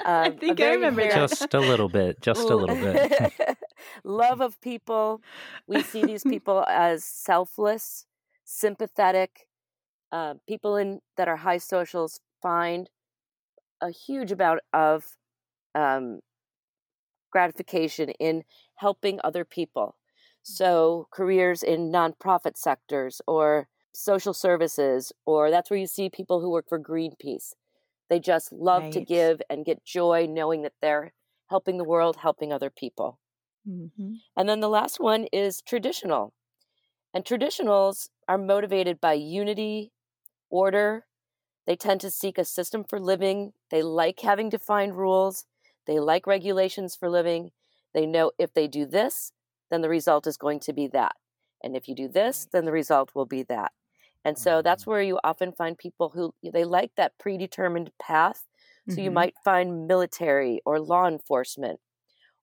Um, 0.05 0.25
I 0.25 0.31
think 0.31 0.61
I 0.61 0.73
remember 0.75 1.03
that. 1.03 1.13
Just 1.13 1.53
a 1.53 1.61
little 1.61 1.89
bit. 1.89 2.23
Just 2.23 2.49
a 2.49 2.57
little 2.57 2.77
bit. 2.77 3.37
Love 4.05 4.41
of 4.41 4.59
people. 4.63 5.21
We 5.67 5.83
see 5.83 6.03
these 6.03 6.23
people 6.23 6.65
as 6.67 7.05
selfless, 7.05 8.07
sympathetic. 8.45 9.49
Uh, 10.11 10.35
people 10.47 10.77
in 10.77 11.01
that 11.19 11.29
are 11.29 11.37
high 11.37 11.59
socials 11.59 12.21
find 12.41 12.89
a 13.83 13.91
huge 13.91 14.33
amount 14.33 14.61
of 14.73 15.05
um, 15.75 16.21
gratification 17.31 18.11
in 18.21 18.45
helping 18.77 19.21
other 19.23 19.45
people. 19.45 19.97
So 20.43 21.09
careers 21.11 21.63
in 21.63 21.93
nonprofit 21.93 22.57
sectors 22.57 23.21
or 23.27 23.69
social 23.99 24.33
services, 24.33 25.13
or 25.27 25.51
that's 25.51 25.71
where 25.71 25.79
you 25.79 25.87
see 25.87 26.09
people 26.09 26.41
who 26.41 26.51
work 26.51 26.69
for 26.69 26.79
Greenpeace. 26.79 27.55
They 28.09 28.21
just 28.21 28.53
love 28.53 28.85
right. 28.85 28.93
to 28.93 29.01
give 29.01 29.43
and 29.51 29.65
get 29.65 29.85
joy 29.85 30.27
knowing 30.29 30.63
that 30.63 30.75
they're 30.81 31.13
helping 31.51 31.79
the 31.79 31.85
world, 31.85 32.17
helping 32.23 32.53
other 32.53 32.71
people. 32.71 33.19
Mm-hmm. 33.69 34.15
And 34.37 34.49
then 34.49 34.61
the 34.61 34.69
last 34.69 35.01
one 35.01 35.27
is 35.33 35.63
traditional. 35.63 36.33
And 37.13 37.25
traditionals 37.25 38.09
are 38.29 38.39
motivated 38.39 39.01
by 39.01 39.15
unity, 39.15 39.93
order. 40.49 41.07
They 41.67 41.77
tend 41.77 42.01
to 42.03 42.11
seek 42.11 42.39
a 42.39 42.45
system 42.45 42.85
for 42.85 43.01
living. 43.01 43.53
They 43.71 43.83
like 43.83 44.21
having 44.21 44.49
defined 44.49 44.97
rules. 44.97 45.45
They 45.87 45.99
like 45.99 46.27
regulations 46.27 46.95
for 46.95 47.11
living. 47.11 47.51
They 47.95 48.07
know 48.07 48.31
if 48.39 48.55
they 48.55 48.69
do 48.69 48.87
this, 48.87 49.33
then 49.71 49.81
the 49.81 49.89
result 49.89 50.27
is 50.27 50.37
going 50.37 50.61
to 50.61 50.73
be 50.73 50.87
that. 50.89 51.17
And 51.63 51.77
if 51.77 51.89
you 51.89 51.95
do 51.95 52.09
this, 52.09 52.47
then 52.53 52.65
the 52.65 52.73
result 52.73 53.11
will 53.15 53.27
be 53.27 53.43
that. 53.45 53.73
And 54.29 54.39
so 54.39 54.63
that's 54.63 54.87
Mm-hmm. 54.87 54.91
where 54.91 55.03
you 55.03 55.19
often 55.25 55.53
find 55.53 55.79
people 55.79 56.11
who 56.11 56.35
they 56.43 56.65
like 56.65 56.93
that 56.97 57.19
predetermined 57.19 57.93
path. 58.01 58.45
So 58.89 59.01
you 59.01 59.11
Mhm. 59.11 59.15
might 59.21 59.35
find 59.45 59.87
military 59.87 60.61
or 60.67 60.81
law 60.81 61.07
enforcement 61.09 61.81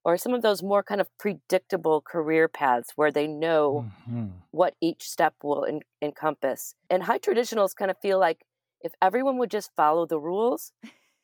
or 0.04 0.18
some 0.18 0.34
of 0.34 0.42
those 0.42 0.64
more 0.64 0.84
kind 0.84 1.02
of 1.02 1.10
predictable 1.18 2.02
career 2.02 2.48
paths 2.48 2.92
where 2.96 3.12
they 3.12 3.28
know 3.28 3.86
Mhm. 4.08 4.46
what 4.52 4.76
each 4.82 5.04
step 5.10 5.36
will 5.44 5.66
en- 5.66 5.82
encompass. 6.02 6.76
And 6.90 7.04
high 7.04 7.20
traditionals 7.20 7.76
kind 7.76 7.92
of 7.92 7.98
feel 8.02 8.20
like 8.20 8.46
if 8.82 8.94
everyone 9.02 9.38
would 9.40 9.52
just 9.52 9.76
follow 9.76 10.06
the 10.06 10.20
rules, 10.20 10.74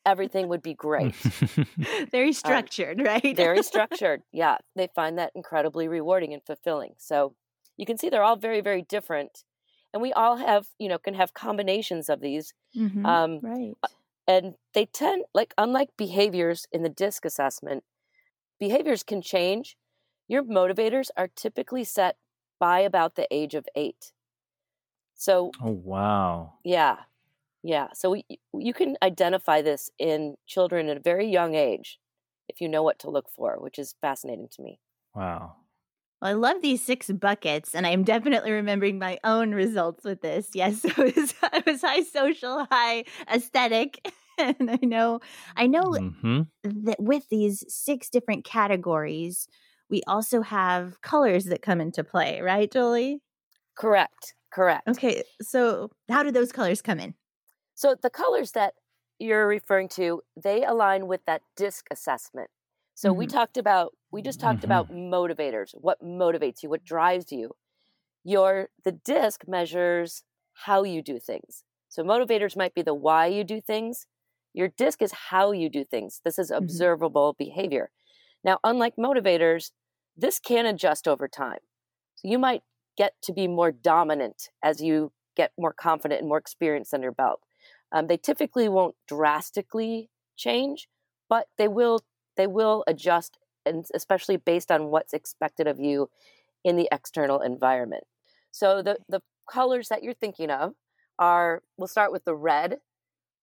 everything 0.05 0.47
would 0.49 0.63
be 0.63 0.75
great. 0.87 1.15
Very 2.11 2.33
structured, 2.33 3.01
right? 3.01 3.37
Very 3.37 3.61
structured. 3.61 4.23
Yeah, 4.31 4.57
they 4.75 4.87
find 4.93 5.17
that 5.17 5.31
incredibly 5.35 5.87
rewarding 5.87 6.33
and 6.33 6.43
fulfilling. 6.45 6.95
So 6.97 7.35
you 7.77 7.85
can 7.85 7.97
see 7.97 8.09
they're 8.09 8.23
all 8.23 8.35
very, 8.35 8.61
very 8.61 8.81
different. 8.81 9.43
And 9.93 10.01
we 10.01 10.13
all 10.13 10.37
have, 10.37 10.69
you 10.79 10.87
know, 10.89 10.97
can 10.99 11.13
have 11.15 11.33
combinations 11.33 12.09
of 12.09 12.21
these. 12.21 12.53
Mhm. 12.75 13.05
Um, 13.05 13.41
right. 13.41 13.75
and 14.27 14.55
they 14.73 14.85
tend, 14.85 15.25
like, 15.33 15.53
unlike 15.57 15.97
behaviors 15.97 16.67
in 16.71 16.83
the 16.83 16.89
DISC 16.89 17.25
assessment, 17.25 17.83
behaviors 18.59 19.03
can 19.03 19.21
change. 19.21 19.77
Your 20.27 20.43
motivators 20.43 21.09
are 21.17 21.27
typically 21.29 21.83
set 21.85 22.17
by 22.59 22.79
about 22.81 23.15
the 23.15 23.27
age 23.31 23.55
of 23.55 23.67
eight. 23.75 24.13
So 25.15 25.55
oh 25.61 25.71
wow. 25.71 26.59
Yeah. 26.63 27.03
Yeah. 27.63 27.89
So 27.93 28.11
we, 28.11 28.25
you 28.53 28.73
can 28.73 28.97
identify 29.03 29.61
this 29.61 29.91
in 29.99 30.37
children 30.47 30.89
at 30.89 30.97
a 30.97 31.01
very 31.01 31.27
young 31.27 31.55
age 31.55 31.99
if 32.49 32.61
you 32.61 32.69
know 32.69 32.83
what 32.83 32.99
to 32.99 33.09
look 33.11 33.29
for, 33.29 33.59
which 33.59 33.79
is 33.79 33.95
fascinating 34.01 34.49
to 34.49 34.61
me. 34.61 34.79
Wow. 35.15 35.60
Well, 36.21 36.29
I 36.31 36.33
love 36.33 36.61
these 36.61 36.83
six 36.83 37.09
buckets, 37.09 37.73
and 37.73 37.85
I'm 37.87 38.03
definitely 38.03 38.51
remembering 38.51 38.99
my 38.99 39.19
own 39.23 39.51
results 39.53 40.03
with 40.03 40.21
this. 40.21 40.51
Yes, 40.55 40.85
it 40.85 40.97
was, 40.97 41.33
I 41.41 41.63
was 41.65 41.81
high 41.81 42.03
social, 42.03 42.65
high 42.69 43.05
aesthetic, 43.31 44.11
and 44.37 44.69
I 44.71 44.79
know, 44.83 45.19
I 45.55 45.67
know 45.67 45.97
hmm 45.97 46.41
that 46.63 47.01
with 47.01 47.29
these 47.29 47.63
six 47.73 48.09
different 48.09 48.45
categories, 48.45 49.47
we 49.89 50.03
also 50.07 50.41
have 50.41 51.01
colors 51.01 51.45
that 51.45 51.61
come 51.63 51.81
into 51.81 52.03
play, 52.03 52.41
right, 52.41 52.71
Julie? 52.71 53.21
Correct. 53.75 54.33
Correct. 54.49 54.87
Okay, 54.87 55.23
so 55.41 55.91
how 56.09 56.23
do 56.23 56.31
those 56.31 56.51
colors 56.51 56.81
come 56.81 56.99
in? 56.99 57.13
So 57.75 57.95
the 57.95 58.09
colors 58.09 58.51
that 58.51 58.75
you're 59.19 59.47
referring 59.47 59.89
to, 59.89 60.21
they 60.35 60.63
align 60.63 61.07
with 61.07 61.25
that 61.25 61.41
DISC 61.55 61.85
assessment. 61.91 62.49
So 62.95 63.13
we 63.13 63.27
Mhm. 63.27 63.27
talked 63.27 63.57
about, 63.57 63.93
we 64.11 64.21
just 64.21 64.39
talked 64.39 64.63
Mhm. 64.63 64.65
about 64.65 64.89
motivators, 64.91 65.71
what 65.73 66.01
motivates 66.01 66.63
you, 66.63 66.69
what 66.69 66.83
drives 66.83 67.31
you. 67.31 67.51
Your 68.23 68.69
the 68.83 68.91
DISC 68.91 69.47
measures 69.47 70.23
how 70.53 70.83
you 70.83 71.01
do 71.01 71.19
things. 71.19 71.63
So 71.89 72.03
motivators 72.03 72.55
might 72.57 72.73
be 72.73 72.81
the 72.81 72.93
why 72.93 73.27
you 73.27 73.43
do 73.43 73.61
things. 73.61 74.07
Your 74.53 74.67
DISC 74.69 75.01
is 75.01 75.11
how 75.11 75.51
you 75.51 75.69
do 75.69 75.83
things. 75.85 76.21
This 76.23 76.39
is 76.39 76.51
observable 76.51 77.33
behavior. 77.33 77.91
Now, 78.43 78.59
unlike 78.63 78.95
motivators, 78.97 79.71
this 80.17 80.39
can 80.39 80.65
adjust 80.65 81.07
over 81.07 81.27
time. 81.27 81.59
So 82.15 82.27
you 82.27 82.39
might 82.39 82.63
get 82.97 83.13
to 83.23 83.33
be 83.33 83.47
more 83.47 83.71
dominant 83.71 84.49
as 84.63 84.81
you 84.81 85.13
get 85.35 85.53
more 85.57 85.73
confident 85.73 86.19
and 86.21 86.27
more 86.29 86.37
experience 86.37 86.93
under 86.93 87.05
your 87.05 87.11
belt. 87.13 87.41
Um, 87.91 88.07
they 88.07 88.17
typically 88.17 88.69
won't 88.69 88.95
drastically 89.07 90.09
change, 90.37 90.87
but 91.29 91.47
they 91.57 91.67
will 91.67 92.01
they 92.37 92.47
will 92.47 92.83
adjust, 92.87 93.37
and 93.65 93.85
especially 93.93 94.37
based 94.37 94.71
on 94.71 94.89
what's 94.89 95.13
expected 95.13 95.67
of 95.67 95.79
you 95.79 96.09
in 96.63 96.75
the 96.77 96.89
external 96.91 97.41
environment. 97.41 98.05
So 98.51 98.81
the 98.81 98.99
the 99.09 99.21
colors 99.49 99.89
that 99.89 100.03
you're 100.03 100.13
thinking 100.13 100.51
of 100.51 100.75
are 101.19 101.63
we'll 101.77 101.87
start 101.87 102.11
with 102.11 102.25
the 102.25 102.35
red. 102.35 102.81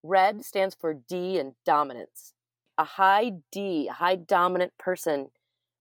Red 0.03 0.45
stands 0.45 0.75
for 0.75 0.95
D 0.95 1.39
and 1.39 1.55
dominance. 1.65 2.35
A 2.79 2.85
high 2.85 3.33
D, 3.53 3.89
a 3.89 3.95
high 3.95 4.17
dominant 4.17 4.77
person 4.79 5.31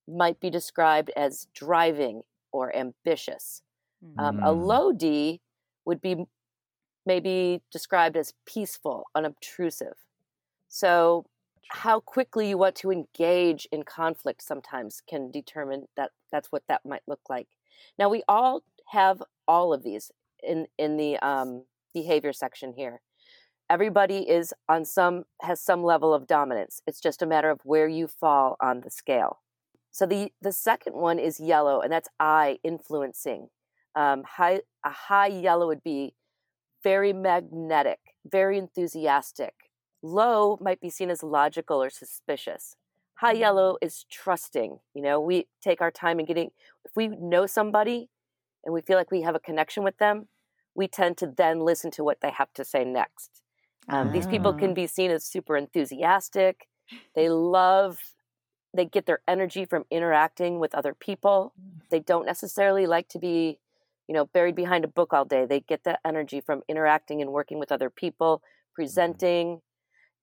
might 0.08 0.40
be 0.40 0.50
described 0.50 1.12
as 1.12 1.48
driving 1.54 2.24
or 2.52 2.76
ambitious. 2.76 3.64
Um, 4.18 4.40
A 4.44 4.52
Mm. 4.52 4.54
low 4.54 4.92
D 4.94 5.42
would 5.86 6.02
be 6.02 6.28
maybe 7.06 7.62
described 7.72 8.18
as 8.18 8.34
peaceful, 8.46 9.08
unobtrusive. 9.16 9.96
So, 10.70 11.28
how 11.70 12.00
quickly 12.00 12.50
you 12.50 12.58
want 12.58 12.76
to 12.76 12.92
engage 12.92 13.68
in 13.72 13.84
conflict 13.84 14.42
sometimes 14.42 15.02
can 15.08 15.32
determine 15.32 15.88
that 15.96 16.12
that's 16.32 16.52
what 16.52 16.64
that 16.68 16.86
might 16.86 17.04
look 17.08 17.22
like. 17.30 17.48
Now, 17.98 18.10
we 18.10 18.24
all 18.28 18.64
have 18.88 19.22
all 19.48 19.74
of 19.74 19.84
these 19.84 20.12
in 20.44 20.68
in 20.78 20.98
the 20.98 21.18
um, 21.18 21.64
behavior 21.94 22.34
section 22.34 22.74
here. 22.74 23.02
Everybody 23.70 24.20
is 24.30 24.54
on 24.70 24.86
some 24.86 25.26
has 25.42 25.62
some 25.62 25.84
level 25.84 26.14
of 26.14 26.28
dominance. 26.28 26.82
It's 26.88 27.02
just 27.02 27.22
a 27.22 27.26
matter 27.26 27.50
of 27.50 27.60
where 27.64 27.88
you 27.88 28.08
fall 28.08 28.56
on 28.62 28.82
the 28.82 28.90
scale. 28.90 29.40
So 29.92 30.06
the 30.06 30.32
the 30.42 30.52
second 30.52 30.96
one 30.96 31.20
is 31.20 31.40
yellow, 31.40 31.82
and 31.82 31.92
that's 31.92 32.10
I 32.20 32.60
influencing. 32.64 33.50
Um, 33.96 34.24
high 34.24 34.62
a 34.86 34.90
high 34.90 35.28
yellow 35.28 35.68
would 35.68 35.84
be 35.84 36.14
very 36.84 37.14
magnetic, 37.14 38.00
very 38.26 38.58
enthusiastic. 38.58 39.54
Low 40.02 40.58
might 40.62 40.80
be 40.80 40.90
seen 40.90 41.10
as 41.10 41.24
logical 41.24 41.82
or 41.82 41.90
suspicious. 41.90 42.76
High 43.16 43.34
yellow 43.34 43.78
is 43.82 44.06
trusting. 44.10 44.80
You 44.94 45.02
know, 45.02 45.20
we 45.20 45.48
take 45.62 45.82
our 45.82 45.92
time 45.92 46.20
in 46.20 46.26
getting, 46.26 46.52
if 46.86 46.96
we 46.96 47.08
know 47.08 47.46
somebody 47.48 48.10
and 48.64 48.74
we 48.74 48.82
feel 48.82 48.98
like 48.98 49.12
we 49.12 49.22
have 49.24 49.36
a 49.36 49.40
connection 49.40 49.84
with 49.84 49.98
them, 49.98 50.28
we 50.76 50.88
tend 50.88 51.18
to 51.18 51.28
then 51.28 51.60
listen 51.62 51.90
to 51.92 52.04
what 52.04 52.22
they 52.22 52.30
have 52.32 52.54
to 52.54 52.64
say 52.64 52.84
next. 52.86 53.42
Um, 53.90 54.12
These 54.12 54.28
people 54.28 54.52
Ah. 54.52 54.58
can 54.60 54.74
be 54.74 54.86
seen 54.88 55.10
as 55.12 55.26
super 55.26 55.58
enthusiastic. 55.58 56.68
They 57.16 57.30
love, 57.30 58.14
they 58.74 58.86
get 58.86 59.06
their 59.08 59.22
energy 59.28 59.66
from 59.66 59.86
interacting 59.90 60.60
with 60.60 60.76
other 60.76 60.94
people. 60.94 61.54
They 61.90 62.00
don't 62.00 62.26
necessarily 62.26 62.86
like 62.86 63.08
to 63.10 63.20
be, 63.20 63.60
you 64.08 64.14
know, 64.14 64.26
buried 64.26 64.56
behind 64.56 64.86
a 64.86 64.88
book 64.88 65.14
all 65.14 65.26
day. 65.26 65.46
They 65.46 65.62
get 65.62 65.84
that 65.86 66.00
energy 66.06 66.42
from 66.42 66.64
interacting 66.68 67.22
and 67.22 67.32
working 67.32 67.58
with 67.60 67.72
other 67.72 67.90
people, 67.90 68.44
presenting. 68.74 69.62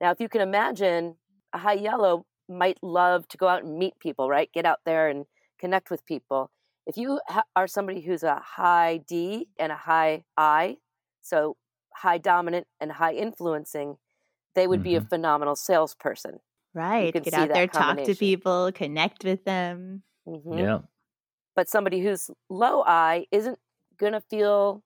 Now, 0.01 0.11
if 0.11 0.21
you 0.21 0.29
can 0.29 0.41
imagine, 0.41 1.17
a 1.53 1.59
high 1.59 1.75
yellow 1.75 2.27
might 2.49 2.79
love 2.83 3.27
to 3.29 3.37
go 3.37 3.49
out 3.49 3.65
and 3.65 3.79
meet 3.79 3.99
people, 3.99 4.29
right? 4.29 4.51
Get 4.53 4.67
out 4.67 4.81
there 4.85 5.09
and 5.09 5.25
connect 5.59 5.91
with 5.91 6.05
people. 6.05 6.51
If 6.87 6.97
you 6.97 7.21
ha- 7.29 7.45
are 7.57 7.67
somebody 7.67 8.01
who's 8.03 8.23
a 8.23 8.37
high 8.41 8.99
D 8.99 9.49
and 9.59 9.73
a 9.73 9.77
high 9.77 10.25
I, 10.37 10.77
so 11.23 11.57
high 11.95 12.19
dominant 12.19 12.67
and 12.81 12.93
high 12.93 13.15
influencing, 13.15 13.97
they 14.55 14.67
would 14.67 14.83
be 14.83 14.95
a 14.97 15.01
phenomenal 15.01 15.57
salesperson. 15.57 16.41
Right. 16.75 17.13
Get 17.13 17.33
out 17.35 17.49
there, 17.55 17.67
talk 17.69 17.97
to 18.03 18.15
people, 18.15 18.73
connect 18.73 19.25
with 19.25 19.45
them. 19.45 20.03
Mhm. 20.29 20.59
Yeah. 20.59 20.79
But 21.57 21.69
somebody 21.69 22.01
who's 22.01 22.31
low 22.51 22.83
I 22.85 23.27
isn't 23.31 23.59
going 23.97 24.13
to 24.13 24.21
feel 24.21 24.83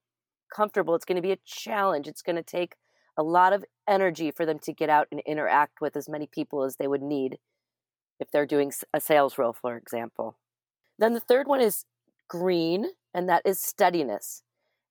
comfortable. 0.55 0.95
It's 0.95 1.05
going 1.05 1.17
to 1.17 1.23
be 1.23 1.33
a 1.33 1.39
challenge. 1.45 2.07
It's 2.07 2.23
going 2.23 2.37
to 2.37 2.43
take 2.43 2.77
a 3.19 3.23
lot 3.23 3.53
of 3.53 3.65
energy 3.89 4.31
for 4.31 4.47
them 4.47 4.59
to 4.61 4.73
get 4.73 4.89
out 4.89 5.09
and 5.11 5.21
interact 5.27 5.81
with 5.81 5.97
as 5.97 6.09
many 6.09 6.27
people 6.27 6.63
as 6.63 6.77
they 6.77 6.87
would 6.87 7.03
need 7.03 7.39
if 8.21 8.31
they're 8.31 8.47
doing 8.47 8.73
a 8.95 9.01
sales 9.01 9.37
role, 9.37 9.53
for 9.53 9.77
example. 9.77 10.39
Then 10.99 11.15
the 11.15 11.21
third 11.21 11.47
one 11.47 11.61
is 11.61 11.85
green, 12.29 12.87
and 13.13 13.29
that 13.29 13.43
is 13.45 13.61
steadiness. 13.61 14.43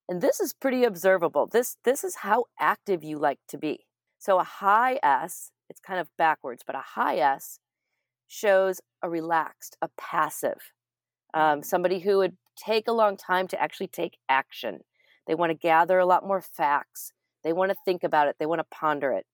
And 0.09 0.21
this 0.21 0.39
is 0.39 0.53
pretty 0.53 0.83
observable. 0.83 1.47
This 1.47 1.77
this 1.83 2.03
is 2.03 2.17
how 2.17 2.45
active 2.59 3.03
you 3.03 3.17
like 3.17 3.39
to 3.49 3.57
be. 3.57 3.85
So 4.19 4.39
a 4.39 4.43
high 4.43 4.99
S, 5.03 5.51
it's 5.69 5.81
kind 5.81 5.99
of 5.99 6.07
backwards, 6.17 6.63
but 6.65 6.75
a 6.75 6.83
high 6.95 7.17
S 7.17 7.59
shows 8.27 8.81
a 9.01 9.09
relaxed, 9.09 9.77
a 9.81 9.89
passive, 9.97 10.73
um, 11.33 11.63
somebody 11.63 11.99
who 11.99 12.17
would 12.17 12.37
take 12.57 12.87
a 12.87 12.93
long 12.93 13.15
time 13.15 13.47
to 13.47 13.61
actually 13.61 13.87
take 13.87 14.17
action. 14.27 14.79
They 15.27 15.35
want 15.35 15.51
to 15.51 15.57
gather 15.57 15.99
a 15.99 16.05
lot 16.05 16.25
more 16.25 16.41
facts. 16.41 17.11
They 17.47 17.53
want 17.53 17.71
to 17.71 17.77
think 17.85 18.03
about 18.03 18.29
it. 18.29 18.37
They 18.39 18.47
want 18.47 18.59
to 18.59 18.65
ponder 18.71 19.13
it. 19.13 19.25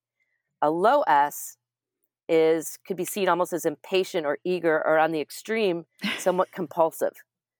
A 0.61 0.71
low 0.71 1.03
S 1.03 1.57
is 2.29 2.77
could 2.87 2.97
be 2.97 3.05
seen 3.05 3.29
almost 3.29 3.53
as 3.53 3.65
impatient 3.65 4.25
or 4.25 4.39
eager, 4.45 4.77
or 4.85 4.99
on 4.99 5.11
the 5.11 5.21
extreme, 5.21 5.85
somewhat 6.17 6.51
compulsive. 6.53 7.13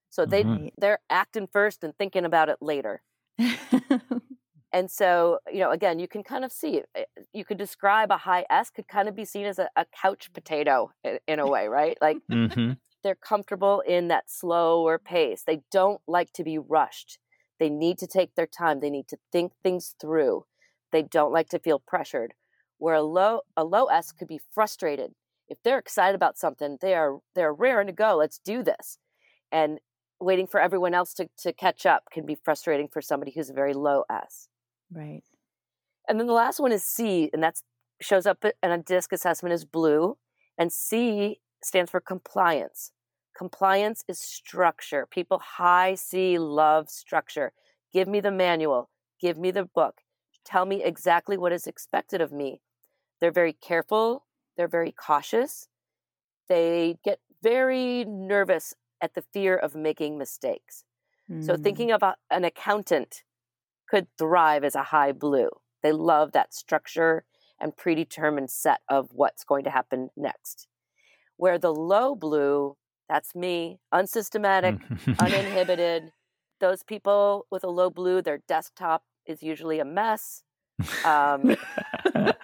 So 0.10 0.26
they 0.26 0.46
Mhm. 0.46 0.70
they're 0.78 1.00
acting 1.10 1.48
first 1.52 1.84
and 1.84 1.98
thinking 1.98 2.26
about 2.26 2.50
it 2.50 2.60
later. 2.62 3.04
And 4.72 4.90
so, 4.90 5.40
you 5.52 5.60
know, 5.60 5.72
again, 5.72 6.00
you 6.00 6.08
can 6.08 6.24
kind 6.24 6.44
of 6.44 6.52
see. 6.52 6.82
Eh, 6.96 7.06
You 7.34 7.46
could 7.46 7.58
describe 7.58 8.12
a 8.12 8.18
high 8.18 8.46
S 8.50 8.70
could 8.72 8.88
kind 8.88 9.08
of 9.08 9.16
be 9.16 9.26
seen 9.26 9.46
as 9.46 9.60
a, 9.60 9.70
a 9.76 9.86
couch 9.86 10.34
potato 10.34 10.92
in, 11.04 11.20
in 11.28 11.40
a 11.40 11.48
way, 11.48 11.68
right? 11.68 11.98
Like 12.02 12.20
hmm 12.30 12.74
they're 13.04 13.16
comfortable 13.16 13.82
in 13.82 14.08
that 14.10 14.30
slower 14.30 15.00
pace. 15.00 15.44
They 15.46 15.64
don't 15.72 16.02
like 16.08 16.34
to 16.34 16.44
be 16.44 16.58
rushed. 16.60 17.20
They 17.64 17.70
need 17.70 17.98
to 18.00 18.08
take 18.08 18.36
their 18.36 18.46
time. 18.46 18.82
They 18.82 18.90
need 18.90 19.08
to 19.08 19.18
think 19.32 19.54
things 19.64 19.96
through. 19.98 20.44
They 20.92 21.02
don't 21.02 21.32
like 21.32 21.48
to 21.48 21.60
feel 21.60 21.80
pressured. 21.80 22.34
Where 22.78 22.96
a 22.96 23.02
low 23.02 23.44
a 23.56 23.64
low 23.64 23.86
S 23.86 24.12
could 24.12 24.28
be 24.28 24.42
frustrated 24.54 25.14
if 25.48 25.60
they're 25.64 25.80
excited 25.80 26.14
about 26.14 26.38
something, 26.38 26.78
they 26.82 26.94
are 26.94 27.20
they're 27.36 27.54
raring 27.54 27.88
to 27.88 27.94
go. 27.94 28.18
Let's 28.18 28.38
do 28.38 28.64
this. 28.64 28.98
And 29.50 29.80
waiting 30.20 30.46
for 30.46 30.60
everyone 30.60 30.94
else 30.94 31.14
to, 31.14 31.30
to 31.38 31.54
catch 31.54 31.86
up 31.86 32.04
can 32.12 32.26
be 32.26 32.36
frustrating 32.36 32.90
for 32.90 33.02
somebody 33.02 33.32
who's 33.32 33.50
a 33.50 33.54
very 33.54 33.74
low 33.74 34.04
S. 34.12 34.50
Right. 34.92 35.24
And 36.10 36.20
then 36.20 36.28
the 36.28 36.34
last 36.34 36.60
one 36.60 36.74
is 36.74 36.84
C, 36.84 37.30
and 37.32 37.42
that 37.44 37.62
shows 38.02 38.26
up 38.26 38.44
uh, 38.44 38.52
in 38.62 38.72
a 38.72 38.78
disc 38.78 39.14
assessment 39.14 39.54
as 39.54 39.64
blue. 39.64 40.18
And 40.58 40.70
C 40.70 41.40
stands 41.64 41.92
for 41.92 42.02
compliance. 42.02 42.92
Compliance 43.36 44.04
is 44.08 44.20
structure. 44.20 45.08
People 45.10 45.40
high 45.40 45.96
C 45.96 46.38
love 46.38 46.90
structure. 46.90 47.52
Give 47.92 48.08
me 48.08 48.20
the 48.20 48.32
manual, 48.32 48.90
give 49.20 49.38
me 49.38 49.52
the 49.52 49.66
book, 49.66 50.02
tell 50.46 50.66
me 50.66 50.84
exactly 50.84 51.38
what 51.38 51.52
is 51.52 51.68
expected 51.68 52.22
of 52.22 52.32
me. 52.32 52.62
They're 53.20 53.32
very 53.32 53.54
careful, 53.54 54.26
they're 54.58 54.68
very 54.68 54.92
cautious. 54.92 55.68
They 56.50 56.98
get 57.04 57.20
very 57.42 58.06
nervous 58.06 58.74
at 59.02 59.14
the 59.14 59.24
fear 59.34 59.56
of 59.56 59.76
making 59.76 60.18
mistakes. 60.18 60.84
Mm. 61.30 61.46
So, 61.46 61.56
thinking 61.56 61.92
about 61.92 62.16
an 62.30 62.44
accountant 62.44 63.24
could 63.90 64.08
thrive 64.18 64.64
as 64.64 64.76
a 64.76 64.84
high 64.84 65.12
blue. 65.12 65.50
They 65.84 65.92
love 65.92 66.32
that 66.32 66.54
structure 66.54 67.26
and 67.60 67.76
predetermined 67.76 68.50
set 68.50 68.82
of 68.90 69.10
what's 69.12 69.44
going 69.44 69.64
to 69.66 69.70
happen 69.70 70.10
next. 70.16 70.68
Where 71.38 71.58
the 71.58 71.74
low 71.74 72.16
blue, 72.16 72.78
that's 73.10 73.36
me, 73.36 73.80
unsystematic, 73.92 74.76
uninhibited. 75.20 76.12
Those 76.60 76.84
people 76.84 77.46
with 77.52 77.64
a 77.64 77.70
low 77.70 77.90
blue, 77.90 78.22
their 78.22 78.40
desktop 78.48 79.04
is 79.26 79.44
usually 79.44 79.80
a 79.80 79.86
mess. 79.86 80.44
Um, 81.06 81.56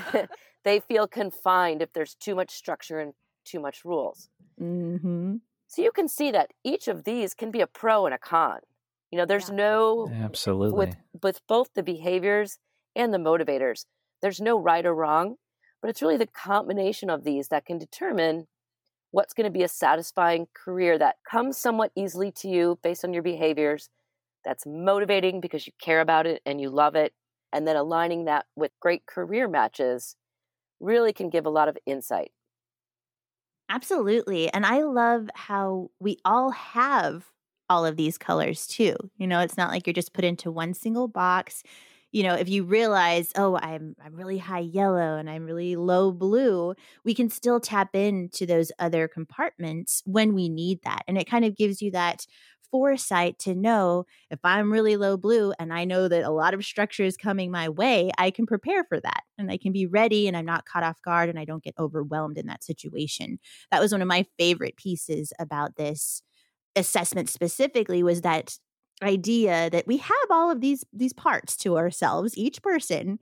they 0.64 0.80
feel 0.80 1.06
confined 1.06 1.82
if 1.82 1.92
there's 1.92 2.14
too 2.14 2.34
much 2.34 2.50
structure 2.50 2.98
and 2.98 3.14
too 3.44 3.60
much 3.60 3.84
rules. 3.84 4.28
Mm-hmm. 4.60 5.36
So 5.68 5.82
you 5.82 5.92
can 5.92 6.08
see 6.08 6.30
that 6.30 6.50
each 6.64 6.88
of 6.88 7.04
these 7.04 7.34
can 7.34 7.50
be 7.50 7.60
a 7.60 7.66
pro 7.66 8.06
and 8.06 8.14
a 8.14 8.18
con. 8.18 8.60
You 9.10 9.18
know, 9.18 9.26
there's 9.26 9.48
yeah. 9.48 9.56
no 9.56 10.10
absolutely 10.12 10.76
with 10.76 10.96
with 11.22 11.40
both 11.46 11.68
the 11.74 11.82
behaviors 11.82 12.58
and 12.94 13.12
the 13.12 13.18
motivators. 13.18 13.84
There's 14.20 14.40
no 14.40 14.58
right 14.58 14.84
or 14.84 14.94
wrong, 14.94 15.36
but 15.80 15.88
it's 15.88 16.02
really 16.02 16.16
the 16.16 16.26
combination 16.26 17.08
of 17.08 17.24
these 17.24 17.48
that 17.48 17.64
can 17.64 17.78
determine 17.78 18.48
what's 19.10 19.32
going 19.34 19.44
to 19.44 19.50
be 19.50 19.62
a 19.62 19.68
satisfying 19.68 20.46
career 20.54 20.98
that 20.98 21.16
comes 21.28 21.56
somewhat 21.56 21.92
easily 21.96 22.30
to 22.32 22.48
you 22.48 22.78
based 22.82 23.04
on 23.04 23.12
your 23.12 23.22
behaviors, 23.22 23.88
that's 24.44 24.66
motivating 24.66 25.40
because 25.40 25.66
you 25.66 25.72
care 25.80 26.00
about 26.00 26.26
it 26.26 26.42
and 26.46 26.60
you 26.60 26.70
love 26.70 26.94
it, 26.94 27.12
and 27.52 27.66
then 27.66 27.76
aligning 27.76 28.26
that 28.26 28.46
with 28.56 28.72
great 28.80 29.06
career 29.06 29.48
matches 29.48 30.16
really 30.80 31.12
can 31.12 31.30
give 31.30 31.46
a 31.46 31.50
lot 31.50 31.68
of 31.68 31.76
insight. 31.86 32.30
Absolutely. 33.68 34.52
And 34.52 34.64
I 34.64 34.82
love 34.82 35.28
how 35.34 35.90
we 36.00 36.16
all 36.24 36.50
have 36.50 37.30
all 37.68 37.84
of 37.84 37.96
these 37.96 38.16
colors 38.16 38.66
too. 38.66 38.96
You 39.16 39.26
know, 39.26 39.40
it's 39.40 39.56
not 39.58 39.70
like 39.70 39.86
you're 39.86 39.92
just 39.94 40.14
put 40.14 40.24
into 40.24 40.50
one 40.50 40.72
single 40.72 41.08
box. 41.08 41.62
You 42.12 42.22
know, 42.22 42.34
if 42.34 42.48
you 42.48 42.64
realize, 42.64 43.32
oh, 43.36 43.56
I'm 43.56 43.94
I'm 44.02 44.14
really 44.14 44.38
high 44.38 44.60
yellow 44.60 45.16
and 45.16 45.28
I'm 45.28 45.44
really 45.44 45.76
low 45.76 46.10
blue, 46.10 46.74
we 47.04 47.14
can 47.14 47.28
still 47.30 47.60
tap 47.60 47.94
into 47.94 48.46
those 48.46 48.72
other 48.78 49.08
compartments 49.08 50.02
when 50.06 50.34
we 50.34 50.48
need 50.48 50.80
that. 50.84 51.02
And 51.06 51.18
it 51.18 51.28
kind 51.28 51.44
of 51.44 51.56
gives 51.56 51.82
you 51.82 51.90
that 51.92 52.26
foresight 52.70 53.38
to 53.38 53.54
know 53.54 54.04
if 54.30 54.38
I'm 54.44 54.70
really 54.70 54.96
low 54.96 55.16
blue 55.16 55.52
and 55.58 55.72
I 55.72 55.84
know 55.84 56.06
that 56.08 56.22
a 56.24 56.30
lot 56.30 56.52
of 56.52 56.64
structure 56.64 57.04
is 57.04 57.16
coming 57.16 57.50
my 57.50 57.68
way, 57.68 58.10
I 58.18 58.30
can 58.30 58.46
prepare 58.46 58.84
for 58.84 59.00
that 59.00 59.22
and 59.38 59.50
I 59.50 59.56
can 59.56 59.72
be 59.72 59.86
ready 59.86 60.28
and 60.28 60.36
I'm 60.36 60.44
not 60.44 60.66
caught 60.66 60.82
off 60.82 61.00
guard 61.02 61.30
and 61.30 61.38
I 61.38 61.44
don't 61.46 61.62
get 61.64 61.74
overwhelmed 61.78 62.36
in 62.36 62.46
that 62.48 62.62
situation. 62.64 63.38
That 63.70 63.80
was 63.80 63.92
one 63.92 64.02
of 64.02 64.08
my 64.08 64.26
favorite 64.38 64.76
pieces 64.76 65.32
about 65.38 65.76
this 65.76 66.22
assessment 66.76 67.28
specifically 67.28 68.02
was 68.02 68.22
that 68.22 68.58
idea 69.02 69.70
that 69.70 69.86
we 69.86 69.96
have 69.98 70.30
all 70.30 70.50
of 70.50 70.60
these 70.60 70.84
these 70.92 71.12
parts 71.12 71.56
to 71.56 71.76
ourselves 71.78 72.36
each 72.36 72.62
person 72.62 73.18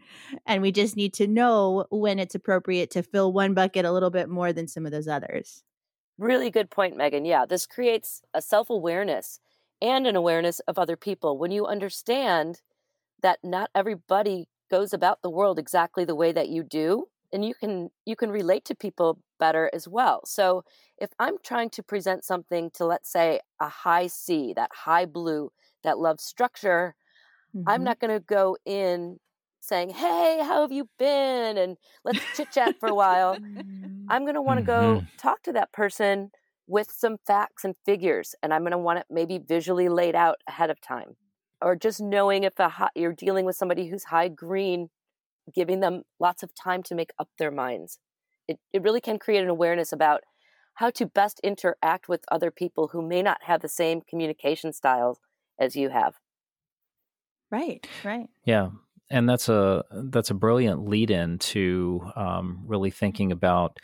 and 0.46 0.62
we 0.62 0.72
just 0.72 0.96
need 0.96 1.12
to 1.12 1.26
know 1.26 1.84
when 1.90 2.18
it's 2.18 2.34
appropriate 2.34 2.90
to 2.90 3.02
fill 3.02 3.32
one 3.32 3.52
bucket 3.54 3.84
a 3.84 3.92
little 3.92 4.10
bit 4.10 4.28
more 4.28 4.52
than 4.52 4.66
some 4.66 4.86
of 4.86 4.92
those 4.92 5.08
others 5.08 5.62
Really 6.18 6.50
good 6.50 6.70
point, 6.70 6.96
Megan. 6.96 7.24
Yeah, 7.24 7.44
this 7.44 7.66
creates 7.66 8.22
a 8.32 8.40
self 8.40 8.70
awareness 8.70 9.38
and 9.82 10.06
an 10.06 10.16
awareness 10.16 10.60
of 10.60 10.78
other 10.78 10.96
people. 10.96 11.36
When 11.38 11.50
you 11.50 11.66
understand 11.66 12.62
that 13.22 13.40
not 13.44 13.70
everybody 13.74 14.48
goes 14.70 14.92
about 14.94 15.22
the 15.22 15.30
world 15.30 15.58
exactly 15.58 16.04
the 16.04 16.14
way 16.14 16.32
that 16.32 16.48
you 16.48 16.62
do, 16.64 17.08
and 17.32 17.44
you 17.44 17.54
can 17.54 17.90
you 18.06 18.16
can 18.16 18.30
relate 18.30 18.64
to 18.66 18.74
people 18.74 19.20
better 19.38 19.70
as 19.74 19.88
well. 19.88 20.24
So 20.26 20.64
if 20.98 21.10
I'm 21.18 21.36
trying 21.42 21.70
to 21.70 21.82
present 21.82 22.24
something 22.24 22.70
to 22.72 22.86
let's 22.86 23.10
say 23.12 23.40
a 23.60 23.68
high 23.68 24.06
C, 24.08 24.54
that 24.54 24.70
high 24.74 25.06
blue 25.06 25.52
that 25.84 25.98
love 25.98 26.20
structure, 26.20 26.94
mm-hmm. 27.54 27.68
I'm 27.68 27.84
not 27.84 28.00
going 28.00 28.12
to 28.12 28.20
go 28.20 28.56
in 28.64 29.18
saying, 29.60 29.90
"Hey, 29.90 30.40
how 30.42 30.62
have 30.62 30.72
you 30.72 30.88
been?" 30.98 31.58
and 31.58 31.76
let's 32.04 32.20
chit 32.36 32.52
chat 32.52 32.78
for 32.80 32.88
a 32.88 32.94
while. 32.94 33.36
I'm 34.08 34.22
going 34.22 34.34
to 34.34 34.42
want 34.42 34.58
to 34.60 34.66
go 34.66 34.98
mm-hmm. 34.98 35.06
talk 35.18 35.42
to 35.44 35.52
that 35.52 35.72
person 35.72 36.30
with 36.66 36.90
some 36.90 37.16
facts 37.26 37.64
and 37.64 37.74
figures, 37.84 38.34
and 38.42 38.52
I'm 38.52 38.62
going 38.62 38.72
to 38.72 38.78
want 38.78 38.98
it 38.98 39.06
maybe 39.10 39.38
visually 39.38 39.88
laid 39.88 40.14
out 40.14 40.36
ahead 40.48 40.70
of 40.70 40.80
time, 40.80 41.16
or 41.60 41.76
just 41.76 42.00
knowing 42.00 42.44
if 42.44 42.54
high, 42.58 42.88
you're 42.94 43.12
dealing 43.12 43.44
with 43.44 43.56
somebody 43.56 43.88
who's 43.88 44.04
high 44.04 44.28
green, 44.28 44.88
giving 45.54 45.80
them 45.80 46.02
lots 46.18 46.42
of 46.42 46.54
time 46.54 46.82
to 46.84 46.94
make 46.94 47.10
up 47.18 47.28
their 47.38 47.50
minds. 47.50 47.98
It 48.48 48.58
it 48.72 48.82
really 48.82 49.00
can 49.00 49.18
create 49.18 49.42
an 49.42 49.48
awareness 49.48 49.92
about 49.92 50.22
how 50.76 50.90
to 50.90 51.06
best 51.06 51.40
interact 51.42 52.08
with 52.08 52.24
other 52.30 52.50
people 52.50 52.88
who 52.88 53.00
may 53.00 53.22
not 53.22 53.44
have 53.44 53.62
the 53.62 53.68
same 53.68 54.02
communication 54.02 54.72
styles 54.72 55.18
as 55.58 55.76
you 55.76 55.88
have. 55.88 56.14
Right, 57.50 57.86
right. 58.04 58.28
Yeah 58.44 58.70
and 59.10 59.28
that's 59.28 59.48
a 59.48 59.84
that's 59.90 60.30
a 60.30 60.34
brilliant 60.34 60.88
lead 60.88 61.10
in 61.10 61.38
to 61.38 62.10
um, 62.16 62.62
really 62.66 62.90
thinking 62.90 63.30
about 63.32 63.78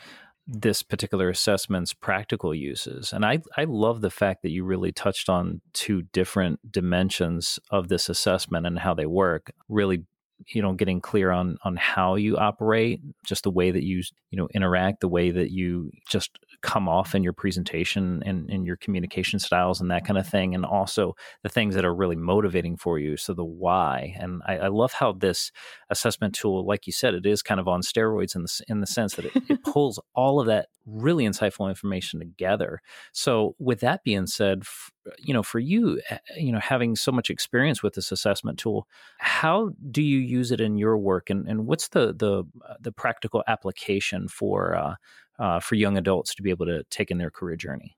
this 0.47 0.83
particular 0.83 1.29
assessment's 1.29 1.95
practical 1.95 2.53
uses. 2.53 3.13
And 3.13 3.25
I, 3.25 3.41
I 3.57 3.65
love 3.65 4.01
the 4.01 4.11
fact 4.11 4.43
that 4.43 4.51
you 4.51 4.65
really 4.65 4.91
touched 4.91 5.29
on 5.29 5.61
two 5.73 6.03
different 6.03 6.73
dimensions 6.73 7.61
of 7.71 7.89
this 7.89 8.09
assessment 8.09 8.67
and 8.67 8.81
how 8.81 8.93
they 8.93 9.07
work, 9.07 9.53
really 9.69 10.05
you 10.49 10.63
know 10.63 10.73
getting 10.73 11.01
clear 11.01 11.31
on 11.31 11.57
on 11.65 11.77
how 11.77 12.15
you 12.15 12.37
operate 12.37 13.01
just 13.25 13.45
the 13.45 13.51
way 13.51 13.71
that 13.71 13.83
you 13.83 14.03
you 14.31 14.39
know 14.39 14.49
interact 14.55 15.01
the 15.01 15.09
way 15.09 15.31
that 15.31 15.51
you 15.51 15.91
just 16.09 16.39
come 16.63 16.89
off 16.89 17.15
in 17.15 17.23
your 17.23 17.33
presentation 17.33 18.23
and 18.25 18.49
in 18.49 18.65
your 18.65 18.77
communication 18.77 19.39
styles 19.39 19.81
and 19.81 19.91
that 19.91 20.05
kind 20.05 20.19
of 20.19 20.27
thing 20.27 20.55
and 20.55 20.65
also 20.65 21.15
the 21.43 21.49
things 21.49 21.75
that 21.75 21.85
are 21.85 21.95
really 21.95 22.17
motivating 22.17 22.77
for 22.77 22.99
you 22.99 23.17
so 23.17 23.35
the 23.35 23.45
why 23.45 24.15
and 24.19 24.43
i, 24.47 24.59
I 24.59 24.69
love 24.69 24.93
how 24.93 25.13
this 25.13 25.51
assessment 25.91 26.35
tool 26.35 26.65
like 26.65 26.87
you 26.87 26.93
said 26.93 27.15
it 27.15 27.27
is 27.27 27.43
kind 27.43 27.61
of 27.61 27.69
on 27.69 27.83
steroids 27.83 28.37
in 28.37 28.43
the, 28.43 28.61
in 28.69 28.81
the 28.81 28.87
sense 28.87 29.15
that 29.17 29.25
it, 29.27 29.33
it 29.49 29.63
pulls 29.65 30.01
all 30.15 30.41
of 30.41 30.47
that 30.47 30.69
really 30.87 31.25
insightful 31.25 31.69
information 31.69 32.19
together 32.19 32.81
so 33.13 33.55
with 33.59 33.81
that 33.81 34.03
being 34.05 34.27
said 34.27 34.61
f- 34.63 34.91
you 35.19 35.33
know 35.33 35.43
for 35.43 35.59
you 35.59 36.01
eh, 36.11 36.19
you 36.37 36.53
know 36.53 36.61
having 36.61 36.97
so 36.97 37.13
much 37.13 37.31
experience 37.31 37.83
with 37.83 37.95
this 37.95 38.13
assessment 38.13 38.59
tool 38.59 38.87
how 39.19 39.71
do 39.91 40.03
you 40.03 40.19
use 40.19 40.51
it 40.51 40.61
in 40.61 40.77
your 40.77 40.99
work 40.99 41.31
and, 41.31 41.47
and 41.49 41.67
what's 41.67 41.89
the 41.89 42.13
the 42.15 42.45
uh, 42.69 42.75
the 42.81 42.93
practical 42.93 43.43
application 43.47 44.29
for 44.29 44.77
uh, 44.77 44.95
uh, 45.39 45.61
for 45.61 45.75
young 45.75 45.97
adults 45.97 46.35
to 46.35 46.43
be 46.43 46.51
able 46.51 46.67
to 46.67 46.85
take 46.85 47.11
in 47.11 47.19
their 47.19 47.31
career 47.31 47.57
journey? 47.57 47.97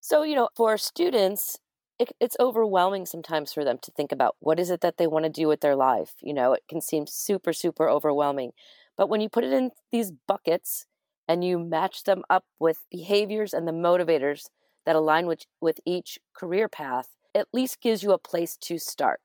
So, 0.00 0.22
you 0.22 0.34
know, 0.36 0.48
for 0.56 0.76
students, 0.78 1.58
it, 1.98 2.12
it's 2.20 2.36
overwhelming 2.38 3.06
sometimes 3.06 3.52
for 3.52 3.64
them 3.64 3.78
to 3.82 3.90
think 3.90 4.12
about 4.12 4.36
what 4.40 4.60
is 4.60 4.70
it 4.70 4.80
that 4.82 4.96
they 4.96 5.06
want 5.06 5.24
to 5.24 5.30
do 5.30 5.48
with 5.48 5.60
their 5.60 5.76
life. 5.76 6.14
You 6.22 6.34
know, 6.34 6.52
it 6.52 6.62
can 6.68 6.80
seem 6.80 7.06
super, 7.06 7.52
super 7.52 7.88
overwhelming. 7.88 8.52
But 8.96 9.08
when 9.08 9.20
you 9.20 9.28
put 9.28 9.44
it 9.44 9.52
in 9.52 9.70
these 9.90 10.12
buckets 10.26 10.86
and 11.28 11.44
you 11.44 11.58
match 11.58 12.04
them 12.04 12.22
up 12.30 12.44
with 12.58 12.86
behaviors 12.90 13.52
and 13.52 13.68
the 13.68 13.72
motivators 13.72 14.48
that 14.86 14.96
align 14.96 15.26
with, 15.26 15.44
with 15.60 15.78
each 15.84 16.18
career 16.34 16.68
path, 16.68 17.10
at 17.34 17.48
least 17.52 17.80
gives 17.80 18.02
you 18.02 18.12
a 18.12 18.18
place 18.18 18.56
to 18.56 18.78
start. 18.78 19.20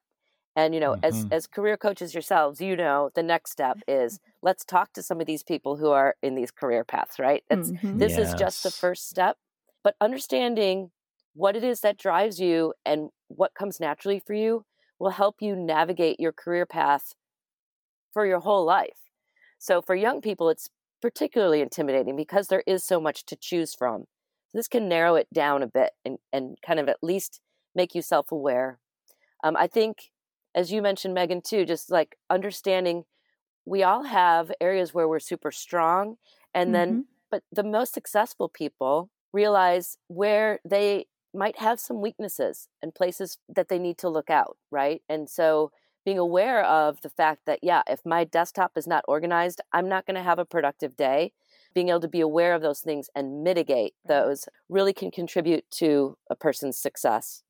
And 0.55 0.73
you 0.75 0.79
know, 0.79 0.91
mm-hmm. 0.91 1.05
as 1.05 1.25
as 1.31 1.47
career 1.47 1.77
coaches 1.77 2.13
yourselves, 2.13 2.61
you 2.61 2.75
know 2.75 3.09
the 3.15 3.23
next 3.23 3.51
step 3.51 3.79
is 3.87 4.19
let's 4.43 4.63
talk 4.63 4.93
to 4.93 5.01
some 5.01 5.19
of 5.19 5.25
these 5.25 5.41
people 5.41 5.77
who 5.77 5.89
are 5.89 6.15
in 6.21 6.35
these 6.35 6.51
career 6.51 6.83
paths, 6.83 7.17
right? 7.17 7.43
It's 7.49 7.71
mm-hmm. 7.71 7.97
this 7.97 8.17
yes. 8.17 8.29
is 8.29 8.39
just 8.39 8.61
the 8.61 8.69
first 8.69 9.09
step, 9.09 9.37
but 9.83 9.95
understanding 9.99 10.91
what 11.33 11.55
it 11.55 11.63
is 11.63 11.79
that 11.81 11.97
drives 11.97 12.39
you 12.39 12.73
and 12.85 13.09
what 13.27 13.55
comes 13.55 13.79
naturally 13.79 14.21
for 14.23 14.35
you 14.35 14.65
will 14.99 15.09
help 15.09 15.37
you 15.39 15.55
navigate 15.55 16.19
your 16.19 16.31
career 16.31 16.67
path 16.67 17.15
for 18.11 18.25
your 18.25 18.39
whole 18.39 18.63
life. 18.63 19.09
So 19.57 19.81
for 19.81 19.95
young 19.95 20.21
people, 20.21 20.49
it's 20.49 20.69
particularly 21.03 21.59
intimidating 21.59 22.15
because 22.15 22.47
there 22.47 22.63
is 22.65 22.81
so 22.81 22.97
much 23.01 23.25
to 23.25 23.35
choose 23.35 23.75
from. 23.75 24.05
This 24.53 24.69
can 24.69 24.87
narrow 24.87 25.15
it 25.15 25.27
down 25.33 25.61
a 25.61 25.67
bit 25.67 25.91
and, 26.05 26.17
and 26.31 26.57
kind 26.65 26.79
of 26.79 26.87
at 26.87 27.03
least 27.03 27.41
make 27.75 27.93
you 27.93 28.01
self 28.01 28.31
aware. 28.31 28.79
Um, 29.43 29.57
I 29.57 29.67
think 29.67 30.11
as 30.55 30.71
you 30.71 30.81
mentioned, 30.81 31.13
Megan, 31.13 31.41
too, 31.41 31.65
just 31.65 31.91
like 31.91 32.15
understanding 32.29 33.03
we 33.65 33.83
all 33.83 34.03
have 34.03 34.49
areas 34.61 34.93
where 34.93 35.07
we're 35.09 35.19
super 35.19 35.51
strong. 35.51 36.15
And 36.53 36.67
mm-hmm. 36.67 36.73
then, 36.73 37.05
but 37.29 37.43
the 37.51 37.65
most 37.65 37.93
successful 37.93 38.47
people 38.47 39.09
realize 39.33 39.97
where 40.07 40.59
they 40.63 41.07
might 41.33 41.59
have 41.59 41.81
some 41.81 42.01
weaknesses 42.01 42.69
and 42.81 42.95
places 42.95 43.39
that 43.53 43.67
they 43.67 43.79
need 43.79 43.97
to 43.97 44.09
look 44.09 44.29
out, 44.29 44.55
right? 44.71 45.01
And 45.09 45.29
so 45.29 45.71
being 46.05 46.19
aware 46.19 46.63
of 46.63 47.01
the 47.01 47.09
fact 47.09 47.41
that, 47.45 47.59
yeah, 47.61 47.81
if 47.87 47.99
my 48.05 48.23
desktop 48.23 48.71
is 48.75 48.87
not 48.87 49.05
organized, 49.07 49.61
I'm 49.71 49.87
not 49.87 50.05
going 50.05 50.15
to 50.15 50.23
have 50.23 50.39
a 50.39 50.45
productive 50.45 50.95
day. 50.95 51.33
Being 51.73 51.89
able 51.89 52.01
to 52.01 52.07
be 52.07 52.21
aware 52.21 52.53
of 52.53 52.61
those 52.61 52.81
things 52.81 53.09
and 53.15 53.43
mitigate 53.43 53.93
mm-hmm. 53.93 54.13
those 54.13 54.47
really 54.69 54.93
can 54.93 55.11
contribute 55.11 55.69
to 55.71 56.17
a 56.29 56.35
person's 56.35 56.77
success. 56.77 57.43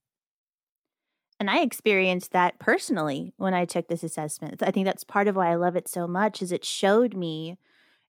And 1.40 1.50
I 1.50 1.60
experienced 1.60 2.32
that 2.32 2.60
personally 2.60 3.34
when 3.38 3.54
I 3.54 3.66
took 3.66 3.88
this 3.88 4.04
assessment. 4.04 4.64
I 4.64 4.72
think 4.72 4.86
that's 4.86 5.04
part 5.04 5.28
of 5.28 5.36
why 5.36 5.52
I 5.52 5.56
love 5.56 5.76
it 5.76 5.90
so 5.90 6.08
much 6.08 6.42
is 6.42 6.52
it 6.52 6.64
showed 6.64 7.16
me 7.16 7.58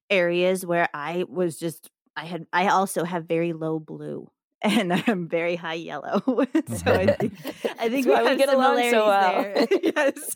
areas 0.09 0.65
where 0.65 0.87
I 0.93 1.25
was 1.27 1.57
just 1.57 1.89
I 2.15 2.25
had 2.25 2.45
I 2.53 2.67
also 2.67 3.03
have 3.03 3.25
very 3.25 3.51
low 3.51 3.79
blue 3.79 4.31
and 4.65 4.93
I'm 5.07 5.27
very 5.27 5.55
high 5.55 5.75
yellow. 5.75 6.21
so 6.25 6.93
I 6.93 7.05
think 7.19 7.33
I 7.79 7.89
think 7.89 8.07
we, 8.07 8.21
we 8.21 8.35
get 8.35 8.53
along 8.53 8.89
so 8.89 9.07
well. 9.07 9.41
there. 9.41 9.67
yes. 9.83 10.35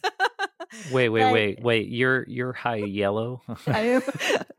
Wait, 0.91 1.09
wait, 1.09 1.21
but, 1.21 1.33
wait, 1.33 1.63
wait. 1.63 1.87
You're 1.87 2.25
you're 2.27 2.53
high 2.53 2.77
yellow. 2.77 3.41
I 3.65 3.79
am, 3.79 4.01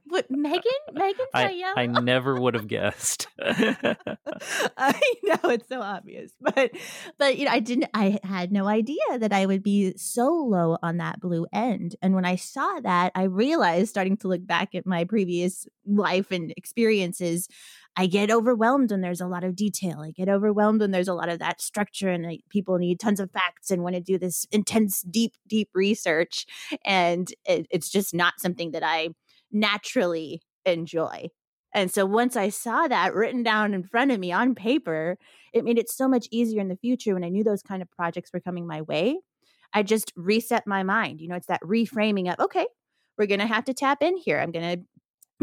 what 0.08 0.28
Megan? 0.28 0.62
Megan's 0.92 1.28
I, 1.32 1.42
high 1.44 1.50
yellow. 1.50 1.74
I 1.76 1.86
never 1.86 2.40
would 2.40 2.54
have 2.54 2.66
guessed. 2.66 3.28
I 3.38 5.00
know 5.22 5.50
it's 5.50 5.68
so 5.68 5.80
obvious, 5.80 6.32
but 6.40 6.72
but 7.16 7.38
you 7.38 7.44
know 7.44 7.52
I 7.52 7.60
didn't. 7.60 7.90
I 7.94 8.18
had 8.24 8.50
no 8.50 8.66
idea 8.66 9.18
that 9.18 9.32
I 9.32 9.46
would 9.46 9.62
be 9.62 9.96
so 9.96 10.26
low 10.32 10.78
on 10.82 10.96
that 10.96 11.20
blue 11.20 11.46
end. 11.52 11.94
And 12.02 12.14
when 12.14 12.24
I 12.24 12.36
saw 12.36 12.80
that, 12.80 13.12
I 13.14 13.24
realized, 13.24 13.90
starting 13.90 14.16
to 14.18 14.28
look 14.28 14.44
back 14.44 14.74
at 14.74 14.86
my 14.86 15.04
previous 15.04 15.66
life 15.86 16.32
and 16.32 16.52
experiences, 16.56 17.48
I 17.96 18.06
get 18.06 18.30
overwhelmed 18.30 18.90
when 18.90 19.00
there's 19.00 19.20
a 19.20 19.26
lot 19.26 19.44
of 19.44 19.56
detail. 19.56 20.00
I 20.00 20.12
get 20.12 20.28
overwhelmed 20.28 20.80
when 20.80 20.90
there's 20.90 21.08
a 21.08 21.14
lot 21.14 21.28
of 21.28 21.38
that 21.40 21.60
structure 21.60 22.08
and 22.08 22.38
people 22.48 22.78
need 22.78 23.00
tons 23.00 23.20
of 23.20 23.30
facts 23.30 23.70
and 23.70 23.82
want 23.82 23.94
to 23.94 24.00
do 24.00 24.16
this 24.16 24.46
intense, 24.52 25.02
deep, 25.02 25.34
deep 25.46 25.68
research. 25.74 26.46
And 26.84 27.32
it, 27.44 27.66
it's 27.70 27.90
just 27.90 28.14
not 28.14 28.34
something 28.38 28.70
that 28.70 28.84
I 28.84 29.10
naturally 29.52 30.40
enjoy. 30.64 31.28
And 31.74 31.90
so 31.90 32.04
once 32.06 32.36
I 32.36 32.48
saw 32.48 32.88
that 32.88 33.14
written 33.14 33.42
down 33.42 33.74
in 33.74 33.84
front 33.84 34.10
of 34.10 34.18
me 34.18 34.32
on 34.32 34.54
paper, 34.54 35.16
it 35.52 35.64
made 35.64 35.78
it 35.78 35.90
so 35.90 36.08
much 36.08 36.26
easier 36.30 36.60
in 36.60 36.68
the 36.68 36.76
future 36.76 37.14
when 37.14 37.24
I 37.24 37.28
knew 37.28 37.44
those 37.44 37.62
kind 37.62 37.82
of 37.82 37.90
projects 37.90 38.32
were 38.32 38.40
coming 38.40 38.66
my 38.66 38.82
way. 38.82 39.18
I 39.72 39.82
just 39.82 40.12
reset 40.16 40.66
my 40.66 40.82
mind. 40.82 41.20
You 41.20 41.28
know, 41.28 41.36
it's 41.36 41.46
that 41.46 41.62
reframing 41.62 42.32
of, 42.32 42.40
okay, 42.40 42.66
we're 43.16 43.26
going 43.26 43.40
to 43.40 43.46
have 43.46 43.64
to 43.64 43.74
tap 43.74 44.02
in 44.02 44.16
here. 44.16 44.38
I'm 44.38 44.50
going 44.50 44.78
to 44.78 44.84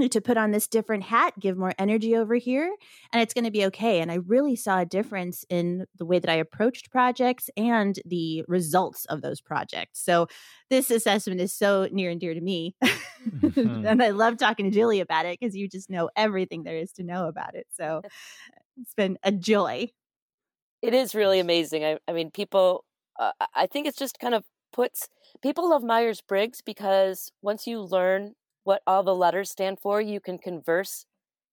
to 0.10 0.22
put 0.22 0.38
on 0.38 0.52
this 0.52 0.68
different 0.68 1.04
hat, 1.04 1.34
give 1.40 1.58
more 1.58 1.74
energy 1.80 2.16
over 2.16 2.36
here, 2.36 2.74
and 3.12 3.22
it's 3.22 3.34
going 3.34 3.46
to 3.46 3.52
be 3.52 3.66
okay. 3.66 4.00
And 4.00 4.12
I 4.12 4.16
really 4.16 4.56
saw 4.56 4.80
a 4.80 4.86
difference 4.86 5.44
in 5.50 5.86
the 5.98 6.06
way 6.06 6.20
that 6.20 6.30
I 6.30 6.36
approached 6.36 6.92
projects 6.92 7.50
and 7.58 8.00
the 8.06 8.44
results 8.48 9.06
of 9.06 9.22
those 9.22 9.42
projects. 9.42 10.04
So 10.04 10.28
this 10.70 10.92
assessment 10.92 11.42
is 11.42 11.54
so 11.54 11.88
near 11.92 12.12
and 12.12 12.20
dear 12.20 12.34
to 12.34 12.42
me. 12.42 12.76
Mm-hmm. 13.28 13.86
and 13.86 14.02
I 14.02 14.12
love 14.12 14.38
talking 14.38 14.66
to 14.66 14.72
Julie 14.72 15.02
about 15.02 15.26
it 15.26 15.38
because 15.38 15.54
you 15.54 15.68
just 15.68 15.90
know 15.90 16.10
everything 16.16 16.64
there 16.64 16.78
is 16.78 16.94
to 16.94 17.04
know 17.04 17.28
about 17.28 17.56
it. 17.56 17.68
So 17.76 18.02
it's 18.80 18.94
been 18.94 19.18
a 19.22 19.34
joy. 19.34 19.90
It 20.82 20.94
is 20.94 21.14
really 21.14 21.40
amazing. 21.40 21.84
I, 21.84 21.98
I 22.08 22.14
mean, 22.14 22.32
people, 22.32 22.86
uh, 23.20 23.32
I 23.54 23.66
think 23.68 23.86
it's 23.86 23.98
just 23.98 24.20
kind 24.20 24.34
of 24.34 24.46
puts 24.72 25.10
people 25.42 25.70
love 25.70 25.84
Myers 25.84 26.22
Briggs 26.22 26.62
because 26.62 27.32
once 27.42 27.68
you 27.68 27.82
learn 27.82 28.34
what 28.68 28.82
all 28.86 29.02
the 29.02 29.16
letters 29.16 29.50
stand 29.50 29.80
for, 29.80 30.02
you 30.02 30.20
can 30.20 30.38
converse 30.38 31.06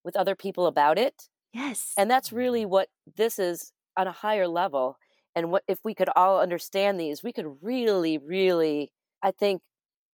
with 0.03 0.17
other 0.17 0.35
people 0.35 0.67
about 0.67 0.99
it. 0.99 1.29
Yes. 1.53 1.93
And 1.97 2.11
that's 2.11 2.33
really 2.33 2.67
what 2.67 2.89
this 3.17 3.39
is 3.39 3.71
on 3.97 4.09
a 4.09 4.13
higher 4.13 4.49
level. 4.49 4.99
And 5.37 5.53
what 5.53 5.63
if 5.69 5.79
we 5.85 5.95
could 5.95 6.09
all 6.17 6.41
understand 6.41 6.99
these, 6.99 7.23
we 7.23 7.33
could 7.33 7.47
really, 7.63 8.19
really, 8.19 8.91
I 9.23 9.31
think, 9.31 9.63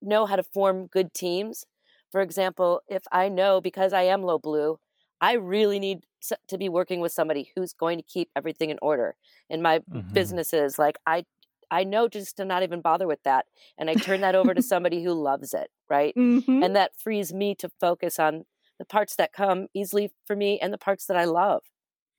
know 0.02 0.26
how 0.26 0.36
to 0.36 0.42
form 0.42 0.88
good 0.88 1.14
teams. 1.14 1.64
For 2.12 2.20
example, 2.20 2.82
if 2.86 3.04
I 3.10 3.30
know 3.30 3.62
because 3.62 3.94
I 3.94 4.02
am 4.02 4.22
low 4.22 4.38
blue, 4.38 4.76
I 5.22 5.32
really 5.34 5.78
need 5.78 6.00
to 6.48 6.58
be 6.58 6.68
working 6.68 7.00
with 7.00 7.12
somebody 7.12 7.50
who's 7.56 7.72
going 7.72 7.96
to 7.96 8.04
keep 8.04 8.28
everything 8.36 8.68
in 8.68 8.78
order 8.82 9.16
in 9.48 9.62
my 9.62 9.78
mm-hmm. 9.78 10.12
businesses. 10.12 10.78
Like 10.78 10.98
I 11.06 11.24
I 11.70 11.84
know 11.84 12.08
just 12.08 12.36
to 12.36 12.44
not 12.44 12.62
even 12.62 12.80
bother 12.80 13.06
with 13.06 13.22
that. 13.24 13.46
And 13.78 13.88
I 13.88 13.94
turn 13.94 14.20
that 14.22 14.34
over 14.34 14.54
to 14.54 14.62
somebody 14.62 15.02
who 15.02 15.12
loves 15.12 15.54
it, 15.54 15.70
right? 15.88 16.14
Mm-hmm. 16.16 16.62
And 16.62 16.76
that 16.76 16.92
frees 16.96 17.32
me 17.32 17.54
to 17.56 17.70
focus 17.80 18.18
on 18.18 18.44
the 18.78 18.84
parts 18.84 19.16
that 19.16 19.32
come 19.32 19.66
easily 19.74 20.10
for 20.26 20.34
me 20.34 20.58
and 20.58 20.72
the 20.72 20.78
parts 20.78 21.06
that 21.06 21.16
I 21.16 21.24
love. 21.24 21.62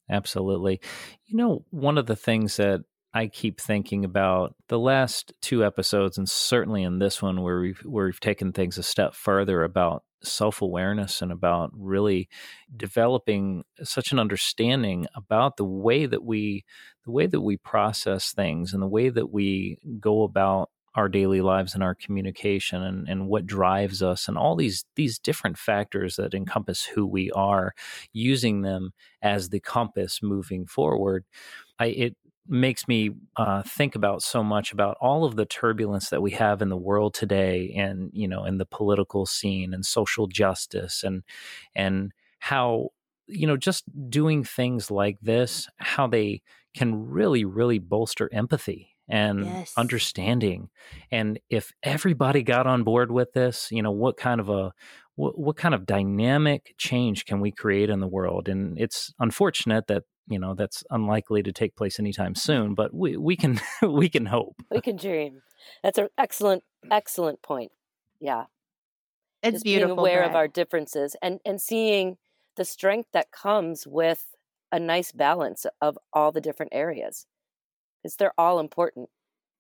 Absolutely. 0.10 0.80
You 1.26 1.38
know, 1.38 1.66
one 1.70 1.98
of 1.98 2.06
the 2.06 2.16
things 2.16 2.58
that 2.58 2.82
I 3.14 3.28
keep 3.28 3.60
thinking 3.60 4.06
about 4.06 4.56
the 4.68 4.80
last 4.80 5.34
two 5.42 5.66
episodes, 5.66 6.18
and 6.18 6.30
certainly 6.30 6.84
in 6.84 7.00
this 7.00 7.22
one, 7.22 7.42
where 7.42 7.60
we've 7.60 7.80
where 7.80 8.06
we've 8.06 8.20
taken 8.20 8.54
things 8.54 8.78
a 8.78 8.84
step 8.84 9.14
further 9.16 9.64
about 9.64 10.04
self 10.24 10.62
awareness 10.62 11.22
and 11.22 11.32
about 11.32 11.72
really 11.74 12.30
developing 12.76 13.64
such 13.84 14.12
an 14.12 14.20
understanding 14.20 15.08
about 15.16 15.58
the 15.58 15.66
way 15.66 16.06
that 16.06 16.24
we 16.24 16.64
the 17.06 17.12
way 17.12 17.28
that 17.28 17.42
we 17.42 17.58
process 17.58 18.32
things 18.32 18.74
and 18.74 18.82
the 18.82 18.88
way 18.88 19.10
that 19.10 19.32
we 19.32 19.78
go 20.00 20.24
about 20.24 20.70
our 20.96 21.08
daily 21.08 21.40
lives 21.42 21.74
and 21.74 21.84
our 21.84 21.96
communication 21.96 22.84
and, 22.84 23.08
and 23.08 23.28
what 23.28 23.46
drives 23.46 24.02
us 24.04 24.28
and 24.28 24.38
all 24.38 24.56
these 24.56 24.86
these 24.96 25.18
different 25.18 25.58
factors 25.58 26.18
that 26.18 26.34
encompass 26.34 26.84
who 26.84 27.06
we 27.06 27.32
are 27.32 27.74
using 28.12 28.62
them 28.62 28.92
as 29.22 29.50
the 29.50 29.60
compass 29.60 30.22
moving 30.22 30.66
forward. 30.66 31.26
I, 31.80 31.86
it 31.86 32.18
makes 32.48 32.88
me 32.88 33.12
uh, 33.38 33.62
think 33.64 33.96
about 33.96 34.22
so 34.22 34.44
much 34.44 34.72
about 34.72 34.98
all 35.00 35.26
of 35.26 35.36
the 35.36 35.46
turbulence 35.46 36.10
that 36.10 36.22
we 36.22 36.32
have 36.32 36.62
in 36.62 36.70
the 36.70 36.78
world 36.78 37.14
today 37.14 37.74
and 37.78 38.10
you 38.14 38.28
know 38.28 38.46
in 38.46 38.58
the 38.58 38.66
political 38.66 39.26
scene 39.26 39.74
and 39.74 39.86
social 39.86 40.28
justice 40.28 41.04
and 41.04 41.24
and 41.76 42.12
how 42.40 42.90
you 43.28 43.48
know 43.48 43.58
just 43.58 43.84
doing 44.10 44.44
things 44.44 44.90
like 44.90 45.20
this 45.22 45.70
how 45.78 46.08
they 46.08 46.42
can 46.74 47.08
really 47.10 47.46
really 47.46 47.80
bolster 47.80 48.30
empathy 48.34 48.90
and 49.08 49.46
yes. 49.46 49.74
understanding 49.78 50.70
and 51.12 51.40
if 51.50 51.72
everybody 51.84 52.44
got 52.44 52.66
on 52.66 52.84
board 52.84 53.12
with 53.12 53.34
this 53.34 53.68
you 53.72 53.82
know 53.82 53.92
what 53.92 54.18
kind 54.18 54.40
of 54.42 54.50
a 54.50 54.74
what, 55.16 55.38
what 55.38 55.58
kind 55.58 55.76
of 55.76 55.86
dynamic 55.86 56.74
change 56.78 57.26
can 57.26 57.40
we 57.40 57.52
create 57.52 57.90
in 57.90 58.00
the 58.00 58.08
world 58.08 58.50
and 58.50 58.80
it's 58.80 59.14
unfortunate 59.20 59.88
that 59.88 60.04
you 60.28 60.40
know 60.40 60.54
that's 60.54 60.84
unlikely 60.92 61.44
to 61.44 61.52
take 61.52 61.76
place 61.76 62.00
anytime 62.00 62.36
soon 62.36 62.74
but 62.74 62.94
we 62.94 63.18
we 63.18 63.36
can 63.36 63.60
we 63.82 64.10
can 64.10 64.26
hope. 64.26 64.62
We 64.70 64.82
can 64.82 64.96
dream. 64.96 65.42
That's 65.84 65.98
an 65.98 66.10
excellent 66.18 66.64
excellent 66.90 67.42
point. 67.42 67.72
Yeah. 68.20 68.46
It's 69.44 69.56
Just 69.56 69.66
beautiful 69.66 69.96
being 69.96 70.00
aware 70.00 70.24
of 70.24 70.36
our 70.36 70.48
differences 70.48 71.16
and 71.22 71.40
and 71.46 71.62
seeing 71.62 72.18
the 72.58 72.66
strength 72.66 73.10
that 73.14 73.32
comes 73.32 73.88
with 73.88 74.36
a 74.72 74.80
nice 74.80 75.12
balance 75.12 75.66
of 75.82 75.98
all 76.14 76.32
the 76.32 76.42
different 76.42 76.74
areas 76.74 77.26
because 78.02 78.16
they're 78.16 78.34
all 78.38 78.60
important. 78.60 79.10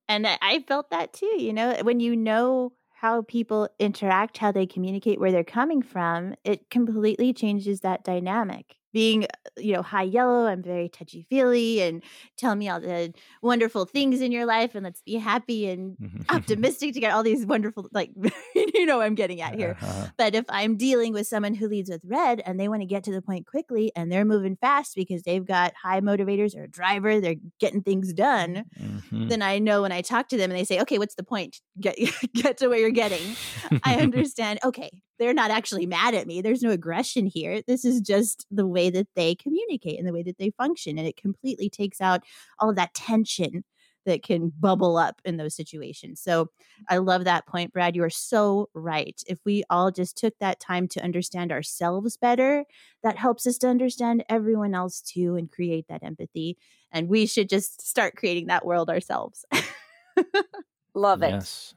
And 0.07 0.27
i 0.27 0.63
felt 0.67 0.89
that 0.89 1.13
too 1.13 1.41
you 1.41 1.53
know 1.53 1.73
when 1.83 2.01
you 2.01 2.17
know 2.17 2.73
how 3.01 3.21
people 3.21 3.69
interact 3.79 4.37
how 4.37 4.51
they 4.51 4.65
communicate 4.65 5.21
where 5.21 5.31
they're 5.31 5.43
coming 5.43 5.81
from 5.81 6.35
it 6.43 6.69
completely 6.69 7.31
changes 7.31 7.79
that 7.79 8.03
dynamic 8.03 8.75
being 8.93 9.25
you 9.57 9.73
know 9.73 9.81
high 9.81 10.03
yellow 10.03 10.45
i'm 10.45 10.61
very 10.61 10.89
touchy 10.89 11.25
feely 11.29 11.81
and 11.81 12.03
tell 12.37 12.55
me 12.55 12.69
all 12.69 12.79
the 12.79 13.13
wonderful 13.41 13.85
things 13.85 14.21
in 14.21 14.31
your 14.31 14.45
life 14.45 14.75
and 14.75 14.83
let's 14.83 15.01
be 15.01 15.15
happy 15.15 15.69
and 15.69 15.97
optimistic 16.29 16.93
to 16.93 16.99
get 16.99 17.13
all 17.13 17.23
these 17.23 17.45
wonderful 17.45 17.87
like 17.93 18.11
you 18.55 18.85
know 18.85 19.01
i'm 19.01 19.15
getting 19.15 19.41
at 19.41 19.55
here 19.55 19.77
uh-huh. 19.81 20.07
but 20.17 20.35
if 20.35 20.45
i'm 20.49 20.77
dealing 20.77 21.13
with 21.13 21.27
someone 21.27 21.53
who 21.53 21.67
leads 21.67 21.89
with 21.89 22.01
red 22.05 22.41
and 22.45 22.59
they 22.59 22.67
want 22.67 22.81
to 22.81 22.87
get 22.87 23.03
to 23.03 23.11
the 23.11 23.21
point 23.21 23.45
quickly 23.45 23.91
and 23.95 24.11
they're 24.11 24.25
moving 24.25 24.55
fast 24.55 24.95
because 24.95 25.23
they've 25.23 25.45
got 25.45 25.73
high 25.81 26.01
motivators 26.01 26.55
or 26.55 26.63
a 26.63 26.69
driver 26.69 27.19
they're 27.19 27.35
getting 27.59 27.81
things 27.81 28.13
done 28.13 28.65
mm-hmm. 28.79 29.27
then 29.27 29.41
i 29.41 29.59
know 29.59 29.81
when 29.81 29.91
i 29.91 30.01
talk 30.01 30.27
to 30.27 30.37
them 30.37 30.51
and 30.51 30.59
they 30.59 30.65
say 30.65 30.79
okay 30.79 30.97
what's 30.97 31.15
the 31.15 31.23
point 31.23 31.61
get 31.79 31.97
get 32.33 32.57
to 32.57 32.67
where 32.67 32.79
you're 32.79 32.91
getting 32.91 33.35
i 33.83 33.95
understand 33.95 34.59
okay 34.63 34.89
they're 35.21 35.33
not 35.35 35.51
actually 35.51 35.85
mad 35.85 36.15
at 36.15 36.25
me. 36.25 36.41
There's 36.41 36.63
no 36.63 36.71
aggression 36.71 37.27
here. 37.27 37.61
This 37.67 37.85
is 37.85 38.01
just 38.01 38.47
the 38.49 38.65
way 38.65 38.89
that 38.89 39.07
they 39.15 39.35
communicate 39.35 39.99
and 39.99 40.07
the 40.07 40.13
way 40.13 40.23
that 40.23 40.39
they 40.39 40.49
function. 40.57 40.97
And 40.97 41.07
it 41.07 41.15
completely 41.15 41.69
takes 41.69 42.01
out 42.01 42.23
all 42.57 42.71
of 42.71 42.75
that 42.77 42.95
tension 42.95 43.63
that 44.07 44.23
can 44.23 44.51
bubble 44.59 44.97
up 44.97 45.21
in 45.23 45.37
those 45.37 45.55
situations. 45.55 46.19
So 46.19 46.49
I 46.89 46.97
love 46.97 47.25
that 47.25 47.45
point, 47.45 47.71
Brad. 47.71 47.95
You 47.95 48.03
are 48.03 48.09
so 48.09 48.69
right. 48.73 49.21
If 49.27 49.37
we 49.45 49.63
all 49.69 49.91
just 49.91 50.17
took 50.17 50.33
that 50.39 50.59
time 50.59 50.87
to 50.87 51.03
understand 51.03 51.51
ourselves 51.51 52.17
better, 52.17 52.65
that 53.03 53.17
helps 53.17 53.45
us 53.45 53.59
to 53.59 53.67
understand 53.67 54.25
everyone 54.27 54.73
else 54.73 55.01
too 55.01 55.35
and 55.35 55.51
create 55.51 55.85
that 55.87 56.01
empathy. 56.01 56.57
And 56.91 57.09
we 57.09 57.27
should 57.27 57.47
just 57.47 57.87
start 57.87 58.15
creating 58.15 58.47
that 58.47 58.65
world 58.65 58.89
ourselves. 58.89 59.45
love 60.95 61.21
it. 61.21 61.29
Yes. 61.29 61.75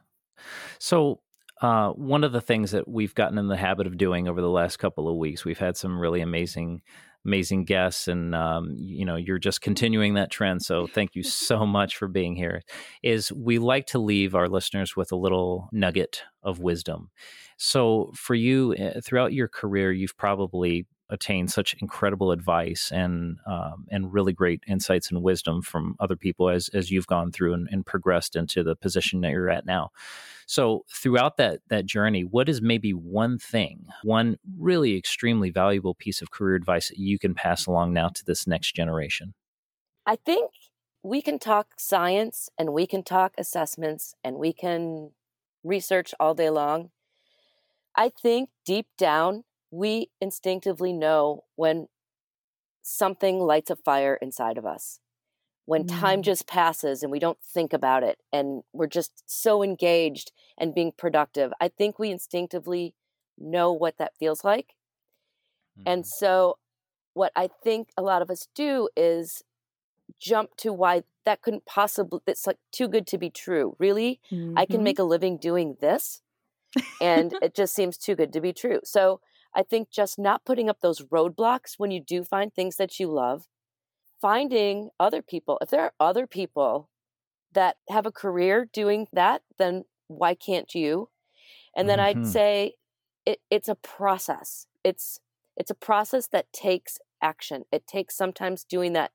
So 0.79 1.19
Uh, 1.61 1.91
one 1.91 2.23
of 2.23 2.31
the 2.31 2.41
things 2.41 2.71
that 2.71 2.87
we've 2.87 3.15
gotten 3.15 3.37
in 3.37 3.47
the 3.47 3.55
habit 3.57 3.87
of 3.87 3.97
doing 3.97 4.27
over 4.27 4.41
the 4.41 4.49
last 4.49 4.77
couple 4.77 5.07
of 5.07 5.15
weeks, 5.15 5.45
we've 5.45 5.57
had 5.57 5.77
some 5.77 5.99
really 5.99 6.21
amazing 6.21 6.81
amazing 7.25 7.65
guests 7.65 8.07
and 8.07 8.35
um, 8.35 8.75
you 8.77 9.03
know 9.03 9.15
you're 9.15 9.39
just 9.39 9.59
continuing 9.59 10.13
that 10.13 10.29
trend 10.29 10.61
so 10.61 10.85
thank 10.85 11.15
you 11.15 11.23
so 11.23 11.65
much 11.65 11.97
for 11.97 12.07
being 12.07 12.35
here 12.35 12.61
is 13.01 13.31
we 13.31 13.57
like 13.57 13.87
to 13.87 13.99
leave 13.99 14.35
our 14.35 14.47
listeners 14.47 14.95
with 14.95 15.11
a 15.11 15.15
little 15.15 15.67
nugget 15.71 16.21
of 16.43 16.59
wisdom. 16.59 17.09
So 17.57 18.11
for 18.13 18.35
you 18.35 18.75
eh, 18.75 18.99
throughout 19.03 19.33
your 19.33 19.47
career 19.47 19.91
you've 19.91 20.17
probably 20.17 20.85
attained 21.09 21.51
such 21.51 21.75
incredible 21.79 22.31
advice 22.31 22.91
and 22.91 23.37
um, 23.45 23.85
and 23.89 24.11
really 24.13 24.33
great 24.33 24.63
insights 24.67 25.11
and 25.11 25.21
wisdom 25.21 25.61
from 25.61 25.95
other 25.99 26.15
people 26.15 26.49
as 26.49 26.69
as 26.69 26.91
you've 26.91 27.07
gone 27.07 27.31
through 27.31 27.53
and, 27.53 27.67
and 27.71 27.85
progressed 27.85 28.35
into 28.35 28.63
the 28.63 28.75
position 28.75 29.21
that 29.21 29.31
you're 29.31 29.49
at 29.49 29.65
now 29.65 29.91
so 30.47 30.85
throughout 30.91 31.37
that 31.37 31.61
that 31.69 31.85
journey, 31.85 32.23
what 32.23 32.49
is 32.49 32.61
maybe 32.61 32.93
one 32.93 33.39
thing, 33.39 33.87
one 34.03 34.37
really 34.57 34.95
extremely 34.95 35.49
valuable 35.49 35.95
piece 35.95 36.21
of 36.21 36.31
career 36.31 36.55
advice 36.55 36.89
that 36.89 36.99
you 36.99 37.17
can 37.17 37.33
pass 37.33 37.65
along 37.65 37.93
now 37.93 38.09
to 38.09 38.25
this 38.25 38.45
next 38.45 38.75
generation? 38.75 39.33
I 40.05 40.15
think 40.15 40.51
we 41.01 41.21
can 41.21 41.39
talk 41.39 41.67
science 41.77 42.49
and 42.57 42.73
we 42.73 42.85
can 42.85 43.03
talk 43.03 43.33
assessments 43.37 44.13
and 44.23 44.37
we 44.37 44.53
can 44.53 45.11
research 45.63 46.13
all 46.19 46.35
day 46.35 46.49
long. 46.49 46.91
I 47.95 48.09
think 48.09 48.49
deep 48.65 48.87
down, 48.97 49.45
we 49.75 50.09
instinctively 50.21 50.93
know 50.93 51.43
when 51.55 51.87
something 52.81 53.39
lights 53.39 53.69
a 53.69 53.75
fire 53.75 54.17
inside 54.21 54.57
of 54.57 54.65
us 54.65 54.99
when 55.65 55.83
mm. 55.83 55.99
time 55.99 56.21
just 56.21 56.47
passes 56.47 57.01
and 57.01 57.11
we 57.11 57.19
don't 57.19 57.41
think 57.41 57.73
about 57.73 58.03
it 58.03 58.19
and 58.31 58.63
we're 58.71 58.87
just 58.87 59.23
so 59.25 59.63
engaged 59.63 60.31
and 60.57 60.75
being 60.75 60.91
productive 60.95 61.51
i 61.59 61.67
think 61.67 61.97
we 61.97 62.11
instinctively 62.11 62.93
know 63.37 63.73
what 63.73 63.97
that 63.97 64.15
feels 64.17 64.43
like 64.43 64.75
mm. 65.77 65.83
and 65.85 66.05
so 66.05 66.57
what 67.13 67.31
i 67.35 67.49
think 67.63 67.89
a 67.97 68.01
lot 68.01 68.21
of 68.21 68.29
us 68.29 68.47
do 68.55 68.87
is 68.95 69.43
jump 70.19 70.55
to 70.55 70.71
why 70.71 71.03
that 71.25 71.41
couldn't 71.41 71.65
possibly 71.65 72.19
it's 72.27 72.45
like 72.45 72.59
too 72.71 72.87
good 72.87 73.07
to 73.07 73.17
be 73.17 73.29
true 73.29 73.75
really 73.79 74.19
mm-hmm. 74.31 74.57
i 74.57 74.65
can 74.65 74.77
mm-hmm. 74.77 74.83
make 74.83 74.99
a 74.99 75.03
living 75.03 75.37
doing 75.37 75.75
this 75.81 76.21
and 77.01 77.33
it 77.41 77.55
just 77.55 77.73
seems 77.73 77.97
too 77.97 78.15
good 78.15 78.31
to 78.31 78.39
be 78.39 78.53
true 78.53 78.79
so 78.83 79.19
i 79.55 79.63
think 79.63 79.89
just 79.89 80.19
not 80.19 80.45
putting 80.45 80.69
up 80.69 80.81
those 80.81 81.01
roadblocks 81.01 81.73
when 81.77 81.91
you 81.91 81.99
do 81.99 82.23
find 82.23 82.53
things 82.53 82.75
that 82.75 82.99
you 82.99 83.07
love 83.07 83.47
finding 84.25 84.89
other 84.99 85.21
people. 85.21 85.59
If 85.61 85.69
there 85.69 85.81
are 85.81 85.93
other 85.99 86.25
people 86.25 86.89
that 87.53 87.77
have 87.89 88.07
a 88.07 88.11
career 88.11 88.67
doing 88.73 89.07
that, 89.13 89.43
then 89.59 89.85
why 90.07 90.33
can't 90.33 90.73
you? 90.73 91.09
And 91.75 91.87
then 91.87 91.99
mm-hmm. 91.99 92.21
I'd 92.21 92.27
say 92.27 92.73
it, 93.25 93.39
it's 93.51 93.69
a 93.69 93.75
process. 93.75 94.65
It's 94.83 95.19
it's 95.55 95.69
a 95.69 95.75
process 95.75 96.27
that 96.29 96.51
takes 96.51 96.97
action. 97.21 97.65
It 97.71 97.85
takes 97.85 98.17
sometimes 98.17 98.63
doing 98.63 98.93
that 98.93 99.11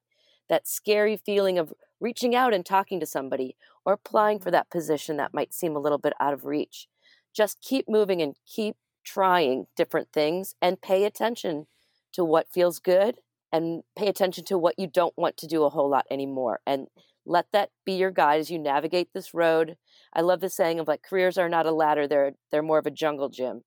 that 0.48 0.68
scary 0.68 1.16
feeling 1.16 1.58
of 1.58 1.72
reaching 2.00 2.34
out 2.34 2.54
and 2.54 2.64
talking 2.64 3.00
to 3.00 3.06
somebody 3.06 3.56
or 3.84 3.94
applying 3.94 4.38
for 4.38 4.50
that 4.50 4.70
position 4.70 5.16
that 5.16 5.34
might 5.34 5.52
seem 5.52 5.74
a 5.74 5.80
little 5.80 5.98
bit 5.98 6.12
out 6.20 6.32
of 6.32 6.44
reach. 6.44 6.86
Just 7.34 7.60
keep 7.60 7.88
moving 7.88 8.22
and 8.22 8.36
keep 8.46 8.76
trying 9.12 9.66
different 9.76 10.08
things 10.12 10.54
and 10.62 10.80
pay 10.80 11.04
attention 11.04 11.66
to 12.12 12.24
what 12.24 12.52
feels 12.52 12.78
good 12.78 13.16
and 13.52 13.82
pay 13.96 14.08
attention 14.08 14.44
to 14.44 14.58
what 14.58 14.78
you 14.78 14.86
don't 14.86 15.16
want 15.16 15.36
to 15.36 15.46
do 15.46 15.64
a 15.64 15.70
whole 15.70 15.90
lot 15.90 16.06
anymore 16.10 16.60
and 16.66 16.86
let 17.26 17.46
that 17.52 17.70
be 17.84 17.92
your 17.92 18.10
guide 18.10 18.40
as 18.40 18.50
you 18.50 18.58
navigate 18.58 19.08
this 19.12 19.34
road. 19.34 19.76
I 20.14 20.20
love 20.20 20.40
the 20.40 20.48
saying 20.48 20.80
of 20.80 20.88
like 20.88 21.02
careers 21.02 21.38
are 21.38 21.48
not 21.48 21.66
a 21.66 21.72
ladder 21.72 22.06
they're 22.06 22.32
they're 22.50 22.62
more 22.62 22.78
of 22.78 22.86
a 22.86 22.90
jungle 22.90 23.28
gym. 23.28 23.62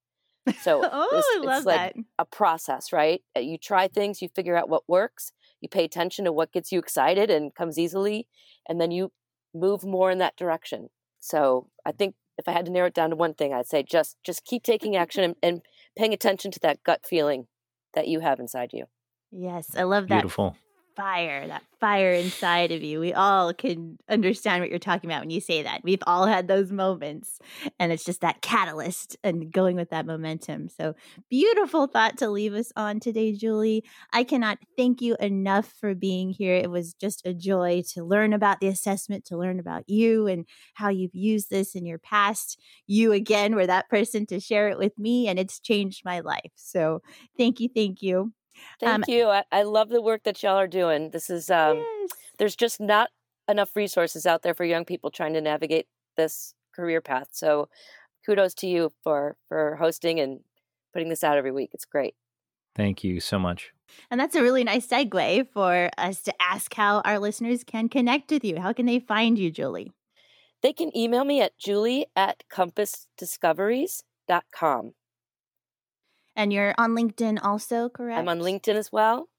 So 0.62 0.82
oh, 0.84 1.10
it's, 1.14 1.28
I 1.36 1.46
love 1.46 1.58
it's 1.60 1.66
like 1.66 1.94
that. 1.96 2.04
a 2.20 2.26
process 2.26 2.92
right? 2.92 3.22
Uh, 3.36 3.40
you 3.40 3.58
try 3.58 3.88
things 3.88 4.22
you 4.22 4.30
figure 4.36 4.58
out 4.58 4.70
what 4.70 4.84
works 4.88 5.32
you 5.62 5.70
pay 5.70 5.86
attention 5.86 6.26
to 6.26 6.34
what 6.34 6.52
gets 6.52 6.72
you 6.72 6.80
excited 6.80 7.30
and 7.30 7.56
comes 7.56 7.78
easily 7.78 8.28
and 8.68 8.82
then 8.82 8.92
you 8.92 9.12
move 9.54 9.84
more 9.84 10.12
in 10.12 10.18
that 10.20 10.36
direction. 10.36 10.90
So 11.20 11.68
i 11.86 11.92
think 11.92 12.16
if 12.38 12.48
i 12.48 12.52
had 12.52 12.66
to 12.66 12.72
narrow 12.72 12.88
it 12.88 12.94
down 12.94 13.10
to 13.10 13.16
one 13.16 13.34
thing 13.34 13.54
i'd 13.54 13.68
say 13.68 13.84
just 13.84 14.18
just 14.24 14.46
keep 14.46 14.64
taking 14.64 14.96
action 14.96 15.24
and, 15.24 15.36
and 15.44 15.62
paying 15.98 16.14
attention 16.14 16.52
to 16.52 16.60
that 16.60 16.84
gut 16.84 17.06
feeling 17.06 17.48
that 17.94 18.08
you 18.08 18.20
have 18.20 18.40
inside 18.40 18.72
you 18.74 18.86
Yes, 19.36 19.76
I 19.76 19.84
love 19.84 20.08
that. 20.10 20.22
Beautiful 20.22 20.56
fire, 20.96 21.48
that 21.48 21.64
fire 21.80 22.14
inside 22.14 22.72
of 22.72 22.84
you. 22.84 23.00
We 23.00 23.14
all 23.14 23.54
can 23.54 23.98
understand 24.10 24.62
what 24.62 24.70
you're 24.70 24.80
talking 24.80 25.10
about 25.10 25.22
when 25.22 25.30
you 25.30 25.42
say 25.42 25.64
that. 25.64 25.82
We've 25.84 26.04
all 26.08 26.26
had 26.26 26.48
those 26.48 26.72
moments, 26.72 27.40
and 27.80 27.92
it's 27.92 28.06
just 28.06 28.22
that 28.22 28.42
catalyst 28.42 29.18
and 29.24 29.52
going 29.52 29.76
with 29.76 29.90
that 29.90 30.06
momentum. 30.06 30.70
So, 30.70 30.96
beautiful 31.30 31.88
thought 31.88 32.18
to 32.20 32.30
leave 32.30 32.54
us 32.54 32.72
on 32.76 33.00
today, 33.00 33.34
Julie. 33.34 33.84
I 34.12 34.24
cannot 34.24 34.60
thank 34.78 35.02
you 35.02 35.16
enough 35.20 35.74
for 35.80 35.96
being 35.96 36.30
here. 36.30 36.56
It 36.56 36.70
was 36.70 36.94
just 36.94 37.26
a 37.26 37.34
joy 37.34 37.84
to 37.94 38.04
learn 38.04 38.34
about 38.34 38.60
the 38.60 38.68
assessment, 38.68 39.26
to 39.26 39.38
learn 39.38 39.60
about 39.60 39.84
you 39.88 40.28
and 40.28 40.46
how 40.76 40.90
you've 40.90 41.16
used 41.16 41.50
this 41.50 41.76
in 41.76 41.86
your 41.86 42.00
past. 42.00 42.60
You, 42.88 43.12
again, 43.12 43.56
were 43.56 43.68
that 43.68 43.90
person 43.90 44.26
to 44.28 44.40
share 44.40 44.70
it 44.70 44.78
with 44.78 44.98
me, 44.98 45.28
and 45.28 45.40
it's 45.40 45.60
changed 45.60 46.04
my 46.06 46.20
life. 46.22 46.52
So, 46.56 47.02
thank 47.38 47.60
you, 47.60 47.70
thank 47.74 48.02
you. 48.02 48.34
Thank 48.80 49.08
um, 49.08 49.10
you. 49.14 49.28
I, 49.28 49.44
I, 49.52 49.64
love 49.64 49.90
the 49.90 50.02
work 50.02 50.24
that 50.24 50.42
y'all 50.44 50.58
are 50.58 50.68
doing. 50.68 51.12
This 51.12 51.30
is 51.30 51.50
um, 51.50 51.78
yes. 51.78 52.10
there's 52.38 52.56
just 52.56 52.80
not 52.80 53.10
enough 53.48 53.76
resources 53.76 54.26
out 54.26 54.44
there 54.44 54.54
for 54.54 54.64
young 54.64 54.86
people 54.86 55.12
trying 55.12 55.34
to 55.34 55.42
navigate 55.42 55.88
this 56.18 56.54
career 56.76 57.02
path. 57.02 57.28
So 57.32 57.70
kudos 58.26 58.54
to 58.56 58.68
you 58.68 58.92
for 59.04 59.38
for 59.48 59.76
hosting 59.76 60.20
and 60.20 60.42
putting 60.94 61.10
this 61.10 61.24
out 61.24 61.38
every 61.38 61.52
week. 61.52 61.72
It's 61.74 61.86
great. 61.86 62.16
Thank 62.76 63.04
you 63.04 63.20
so 63.20 63.38
much. 63.38 63.72
And 64.10 64.20
that's 64.20 64.36
a 64.36 64.42
really 64.42 64.64
nice 64.64 64.88
segue 64.88 65.48
for 65.54 65.92
us 65.98 66.24
to 66.24 66.34
ask 66.42 66.74
how 66.74 67.02
our 67.02 67.20
listeners 67.20 67.64
can 67.64 67.90
connect 67.90 68.32
with 68.32 68.44
you. 68.44 68.60
How 68.60 68.74
can 68.74 68.88
they 68.88 69.00
find 69.00 69.38
you, 69.38 69.52
Julie? 69.52 69.92
They 70.64 70.74
can 70.74 70.98
email 70.98 71.26
me 71.26 71.42
at 71.42 71.60
julie 71.60 72.08
at 72.16 72.42
compassdiscoveries.com. 72.52 74.94
And 76.36 76.52
you're 76.52 76.74
on 76.78 76.92
LinkedIn 76.92 77.40
also, 77.44 77.90
correct? 77.90 78.20
I'm 78.20 78.30
on 78.30 78.40
LinkedIn 78.40 78.76
as 78.76 78.92
well. 78.92 79.30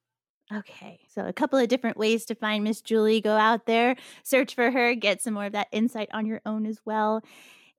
Okay. 0.52 1.00
So, 1.08 1.26
a 1.26 1.32
couple 1.32 1.58
of 1.58 1.68
different 1.68 1.96
ways 1.96 2.24
to 2.26 2.34
find 2.34 2.64
Miss 2.64 2.80
Julie. 2.80 3.20
Go 3.20 3.36
out 3.36 3.66
there, 3.66 3.96
search 4.22 4.54
for 4.54 4.70
her, 4.70 4.94
get 4.94 5.22
some 5.22 5.34
more 5.34 5.46
of 5.46 5.52
that 5.52 5.68
insight 5.72 6.08
on 6.12 6.26
your 6.26 6.40
own 6.44 6.66
as 6.66 6.80
well. 6.84 7.22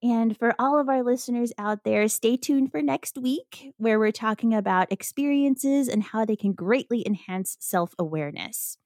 And 0.01 0.38
for 0.38 0.54
all 0.60 0.80
of 0.80 0.89
our 0.89 1.04
listeners 1.04 1.54
out 1.58 1.84
there, 1.84 2.08
stay 2.08 2.38
tuned 2.38 2.71
for 2.71 2.82
next 2.82 3.17
week, 3.17 3.73
where 3.78 3.97
we're 3.97 4.12
talking 4.12 4.54
about 4.54 4.91
experiences 4.91 5.88
and 5.88 6.04
how 6.04 6.25
they 6.25 6.36
can 6.36 6.54
greatly 6.54 7.06
enhance 7.06 7.58
self 7.60 7.93
awareness. 7.97 8.78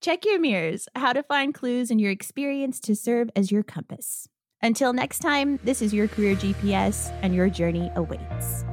Check 0.00 0.24
your 0.24 0.40
mirrors, 0.40 0.88
how 0.94 1.12
to 1.12 1.22
find 1.22 1.54
clues 1.54 1.90
in 1.90 1.98
your 1.98 2.10
experience 2.10 2.80
to 2.80 2.96
serve 2.96 3.30
as 3.36 3.50
your 3.50 3.62
compass. 3.62 4.28
Until 4.62 4.92
next 4.92 5.20
time, 5.20 5.58
this 5.64 5.82
is 5.82 5.94
your 5.94 6.08
career 6.08 6.34
GPS, 6.34 7.12
and 7.22 7.34
your 7.34 7.48
journey 7.48 7.90
awaits. 7.96 8.64